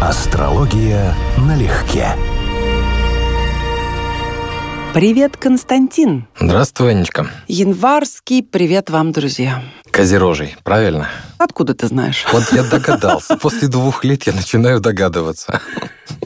Астрология 0.00 1.12
налегке. 1.38 2.14
Привет, 4.94 5.36
Константин. 5.36 6.28
Здравствуй, 6.38 6.92
Анечка. 6.92 7.26
Январский 7.48 8.44
привет 8.44 8.90
вам, 8.90 9.10
друзья. 9.10 9.60
Козерожий, 9.90 10.56
правильно? 10.62 11.08
Откуда 11.38 11.74
ты 11.74 11.88
знаешь? 11.88 12.24
Вот 12.32 12.44
я 12.52 12.62
догадался. 12.62 13.36
После 13.38 13.66
двух 13.66 14.04
лет 14.04 14.22
я 14.22 14.32
начинаю 14.34 14.78
догадываться. 14.78 15.60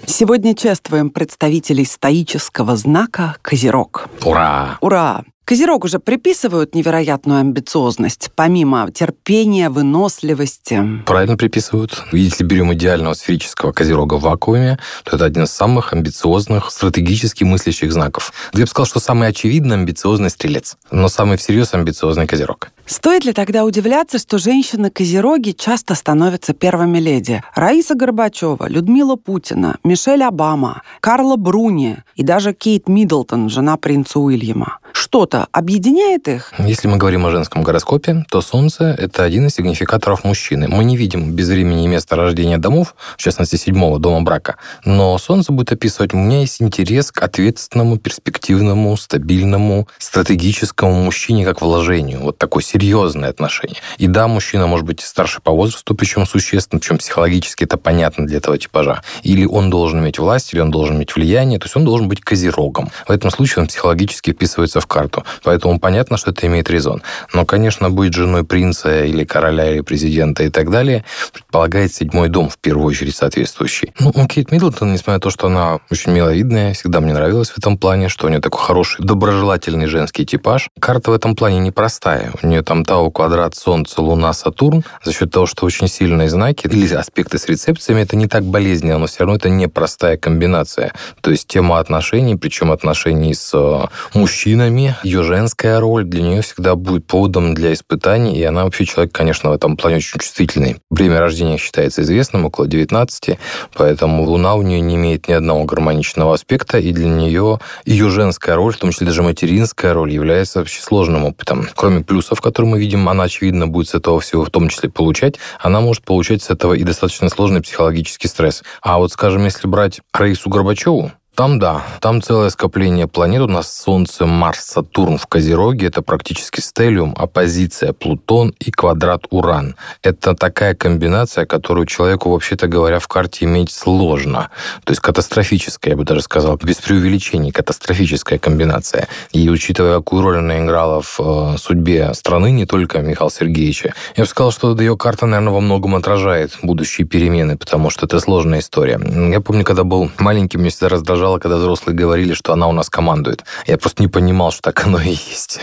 Сегодня 0.04 0.54
чествуем 0.54 1.08
представителей 1.08 1.86
стоического 1.86 2.76
знака 2.76 3.36
Козерог. 3.40 4.06
Ура! 4.22 4.76
Ура! 4.82 5.24
Козерог 5.44 5.84
уже 5.84 5.98
приписывают 5.98 6.74
невероятную 6.74 7.40
амбициозность, 7.40 8.30
помимо 8.36 8.90
терпения, 8.92 9.70
выносливости. 9.70 11.02
Правильно 11.04 11.36
приписывают. 11.36 12.04
Если 12.12 12.44
берем 12.44 12.72
идеального 12.74 13.14
сферического 13.14 13.72
козерога 13.72 14.14
в 14.14 14.22
вакууме, 14.22 14.78
то 15.04 15.16
это 15.16 15.24
один 15.24 15.44
из 15.44 15.50
самых 15.50 15.92
амбициозных, 15.92 16.70
стратегически 16.70 17.42
мыслящих 17.42 17.92
знаков. 17.92 18.32
Я 18.54 18.60
бы 18.60 18.66
сказал, 18.68 18.86
что 18.86 19.00
самый 19.00 19.28
очевидно 19.28 19.74
амбициозный 19.74 20.30
стрелец, 20.30 20.76
но 20.92 21.08
самый 21.08 21.36
всерьез 21.38 21.74
амбициозный 21.74 22.28
козерог. 22.28 22.70
Стоит 22.86 23.24
ли 23.24 23.32
тогда 23.32 23.64
удивляться, 23.64 24.18
что 24.18 24.38
женщины-козероги 24.38 25.52
часто 25.52 25.94
становятся 25.94 26.52
первыми 26.52 26.98
леди? 26.98 27.42
Раиса 27.54 27.94
Горбачева, 27.94 28.68
Людмила 28.68 29.16
Путина, 29.16 29.78
Мишель 29.84 30.22
Обама, 30.22 30.82
Карла 31.00 31.36
Бруни 31.36 31.98
и 32.16 32.22
даже 32.22 32.52
Кейт 32.52 32.88
Миддлтон, 32.88 33.48
жена 33.48 33.76
принца 33.76 34.18
Уильяма. 34.18 34.78
Что-то 34.92 35.48
объединяет 35.52 36.28
их? 36.28 36.52
Если 36.58 36.86
мы 36.86 36.96
говорим 36.96 37.24
о 37.24 37.30
женском 37.30 37.62
гороскопе, 37.62 38.24
то 38.30 38.40
Солнце— 38.42 38.94
это 38.98 39.24
один 39.24 39.46
из 39.46 39.54
сигнификаторов 39.54 40.24
мужчины. 40.24 40.68
Мы 40.68 40.84
не 40.84 40.96
видим 40.96 41.32
без 41.32 41.48
времени 41.48 41.84
и 41.84 41.88
места 41.88 42.16
рождения 42.16 42.58
домов, 42.58 42.94
в 43.16 43.22
частности, 43.22 43.56
седьмого 43.56 43.98
дома 43.98 44.22
брака, 44.22 44.56
но 44.84 45.16
Солнце 45.18 45.52
будет 45.52 45.72
описывать, 45.72 46.12
у 46.14 46.18
меня 46.18 46.40
есть 46.40 46.60
интерес 46.60 47.10
к 47.10 47.22
ответственному, 47.22 47.98
перспективному, 47.98 48.96
стабильному, 48.96 49.88
стратегическому 49.98 51.04
мужчине 51.04 51.44
как 51.44 51.62
вложению. 51.62 52.20
Вот 52.20 52.38
такой 52.38 52.62
серьезное 52.72 53.30
отношение. 53.30 53.80
И 53.98 54.06
да, 54.06 54.28
мужчина 54.28 54.66
может 54.66 54.86
быть 54.86 55.00
старше 55.00 55.40
по 55.42 55.52
возрасту, 55.52 55.94
причем 55.94 56.26
существенно, 56.26 56.80
причем 56.80 56.98
психологически 56.98 57.64
это 57.64 57.76
понятно 57.76 58.26
для 58.26 58.38
этого 58.38 58.56
типажа. 58.58 59.02
Или 59.22 59.44
он 59.44 59.70
должен 59.70 60.00
иметь 60.00 60.18
власть, 60.18 60.54
или 60.54 60.60
он 60.60 60.70
должен 60.70 60.96
иметь 60.96 61.14
влияние, 61.14 61.58
то 61.58 61.66
есть 61.66 61.76
он 61.76 61.84
должен 61.84 62.08
быть 62.08 62.20
козерогом. 62.20 62.90
В 63.06 63.10
этом 63.10 63.30
случае 63.30 63.62
он 63.62 63.68
психологически 63.68 64.32
вписывается 64.32 64.80
в 64.80 64.86
карту. 64.86 65.24
Поэтому 65.42 65.78
понятно, 65.78 66.16
что 66.16 66.30
это 66.30 66.46
имеет 66.46 66.70
резон. 66.70 67.02
Но, 67.32 67.44
конечно, 67.44 67.90
быть 67.90 68.14
женой 68.14 68.44
принца 68.44 69.04
или 69.04 69.24
короля, 69.24 69.70
или 69.70 69.80
президента 69.80 70.44
и 70.44 70.48
так 70.48 70.70
далее, 70.70 71.04
предполагает 71.32 71.94
седьмой 71.94 72.28
дом, 72.28 72.48
в 72.48 72.58
первую 72.58 72.86
очередь, 72.86 73.16
соответствующий. 73.16 73.92
Ну, 73.98 74.12
у 74.14 74.26
Кейт 74.26 74.50
Миддлтон, 74.52 74.92
несмотря 74.92 75.14
на 75.14 75.20
то, 75.20 75.30
что 75.30 75.46
она 75.46 75.80
очень 75.90 76.12
миловидная, 76.12 76.74
всегда 76.74 77.00
мне 77.00 77.12
нравилась 77.12 77.50
в 77.50 77.58
этом 77.58 77.76
плане, 77.76 78.08
что 78.08 78.26
у 78.26 78.30
нее 78.30 78.40
такой 78.40 78.60
хороший, 78.60 79.04
доброжелательный 79.04 79.86
женский 79.86 80.24
типаж. 80.24 80.68
Карта 80.80 81.10
в 81.10 81.14
этом 81.14 81.36
плане 81.36 81.58
непростая. 81.58 82.32
У 82.42 82.46
нее 82.46 82.61
там 82.62 82.84
Тау 82.84 83.10
квадрат 83.10 83.54
Солнце, 83.54 84.00
Луна, 84.00 84.32
Сатурн. 84.32 84.84
За 85.04 85.12
счет 85.12 85.30
того, 85.30 85.46
что 85.46 85.66
очень 85.66 85.88
сильные 85.88 86.28
знаки 86.28 86.66
или 86.66 86.92
аспекты 86.94 87.38
с 87.38 87.46
рецепциями, 87.46 88.02
это 88.02 88.16
не 88.16 88.26
так 88.26 88.44
болезненно, 88.44 88.98
но 88.98 89.06
все 89.06 89.20
равно 89.20 89.36
это 89.36 89.48
непростая 89.48 90.16
комбинация. 90.16 90.92
То 91.20 91.30
есть 91.30 91.46
тема 91.48 91.78
отношений, 91.78 92.36
причем 92.36 92.72
отношений 92.72 93.34
с 93.34 93.52
э, 93.54 93.86
мужчинами, 94.14 94.96
ее 95.02 95.22
женская 95.22 95.80
роль 95.80 96.04
для 96.04 96.22
нее 96.22 96.42
всегда 96.42 96.74
будет 96.74 97.06
поводом 97.06 97.54
для 97.54 97.72
испытаний, 97.72 98.38
и 98.38 98.42
она 98.42 98.64
вообще 98.64 98.84
человек, 98.84 99.12
конечно, 99.12 99.50
в 99.50 99.52
этом 99.52 99.76
плане 99.76 99.96
очень 99.96 100.18
чувствительный. 100.18 100.76
Время 100.90 101.20
рождения 101.20 101.58
считается 101.58 102.02
известным, 102.02 102.44
около 102.44 102.66
19, 102.66 103.38
поэтому 103.74 104.24
Луна 104.24 104.54
у 104.54 104.62
нее 104.62 104.80
не 104.80 104.96
имеет 104.96 105.28
ни 105.28 105.32
одного 105.32 105.64
гармоничного 105.64 106.34
аспекта, 106.34 106.78
и 106.78 106.92
для 106.92 107.08
нее 107.08 107.60
ее 107.84 108.08
женская 108.10 108.56
роль, 108.56 108.72
в 108.72 108.78
том 108.78 108.90
числе 108.90 109.06
даже 109.06 109.22
материнская 109.22 109.92
роль, 109.94 110.12
является 110.12 110.58
вообще 110.58 110.82
сложным 110.82 111.24
опытом. 111.24 111.68
Кроме 111.74 112.02
плюсов, 112.02 112.40
которые 112.52 112.72
мы 112.72 112.80
видим, 112.80 113.08
она, 113.08 113.24
очевидно, 113.24 113.66
будет 113.66 113.88
с 113.88 113.94
этого 113.94 114.20
всего 114.20 114.44
в 114.44 114.50
том 114.50 114.68
числе 114.68 114.90
получать, 114.90 115.36
она 115.58 115.80
может 115.80 116.04
получать 116.04 116.42
с 116.42 116.50
этого 116.50 116.74
и 116.74 116.84
достаточно 116.84 117.30
сложный 117.30 117.62
психологический 117.62 118.28
стресс. 118.28 118.62
А 118.82 118.98
вот, 118.98 119.10
скажем, 119.10 119.42
если 119.44 119.66
брать 119.66 120.00
Раису 120.12 120.50
Горбачеву, 120.50 121.12
там 121.34 121.58
да, 121.58 121.82
там 122.00 122.20
целое 122.20 122.50
скопление 122.50 123.06
планет. 123.06 123.40
У 123.40 123.46
нас 123.46 123.72
Солнце, 123.72 124.26
Марс, 124.26 124.60
Сатурн 124.66 125.16
в 125.16 125.26
Козероге. 125.26 125.86
Это 125.86 126.02
практически 126.02 126.60
стелиум, 126.60 127.14
оппозиция 127.16 127.94
Плутон 127.94 128.54
и 128.60 128.70
квадрат 128.70 129.24
Уран. 129.30 129.76
Это 130.02 130.34
такая 130.34 130.74
комбинация, 130.74 131.46
которую 131.46 131.86
человеку, 131.86 132.30
вообще-то 132.30 132.68
говоря, 132.68 132.98
в 132.98 133.08
карте 133.08 133.46
иметь 133.46 133.70
сложно. 133.70 134.50
То 134.84 134.90
есть 134.90 135.00
катастрофическая, 135.00 135.92
я 135.92 135.96
бы 135.96 136.04
даже 136.04 136.20
сказал, 136.20 136.58
без 136.62 136.76
преувеличений, 136.76 137.50
катастрофическая 137.50 138.38
комбинация. 138.38 139.08
И 139.32 139.48
учитывая, 139.48 139.96
какую 139.96 140.22
роль 140.22 140.38
она 140.38 140.58
играла 140.58 141.00
в 141.00 141.18
э, 141.18 141.56
судьбе 141.56 142.12
страны, 142.12 142.50
не 142.50 142.66
только 142.66 142.98
Михаила 142.98 143.30
Сергеевича, 143.30 143.94
я 144.16 144.24
бы 144.24 144.28
сказал, 144.28 144.52
что 144.52 144.78
ее 144.78 144.98
карта, 144.98 145.24
наверное, 145.24 145.54
во 145.54 145.60
многом 145.60 145.94
отражает 145.94 146.58
будущие 146.62 147.06
перемены, 147.06 147.56
потому 147.56 147.88
что 147.88 148.04
это 148.04 148.20
сложная 148.20 148.58
история. 148.58 149.00
Я 149.30 149.40
помню, 149.40 149.64
когда 149.64 149.84
был 149.84 150.10
маленьким, 150.18 150.60
мне 150.60 150.68
всегда 150.68 150.90
раздражало 150.90 151.21
раздражало, 151.22 151.38
когда 151.38 151.56
взрослые 151.56 151.96
говорили, 151.96 152.34
что 152.34 152.52
она 152.52 152.66
у 152.66 152.72
нас 152.72 152.90
командует. 152.90 153.44
Я 153.66 153.78
просто 153.78 154.02
не 154.02 154.08
понимал, 154.08 154.50
что 154.50 154.62
так 154.62 154.86
оно 154.86 155.00
и 155.00 155.10
есть. 155.10 155.60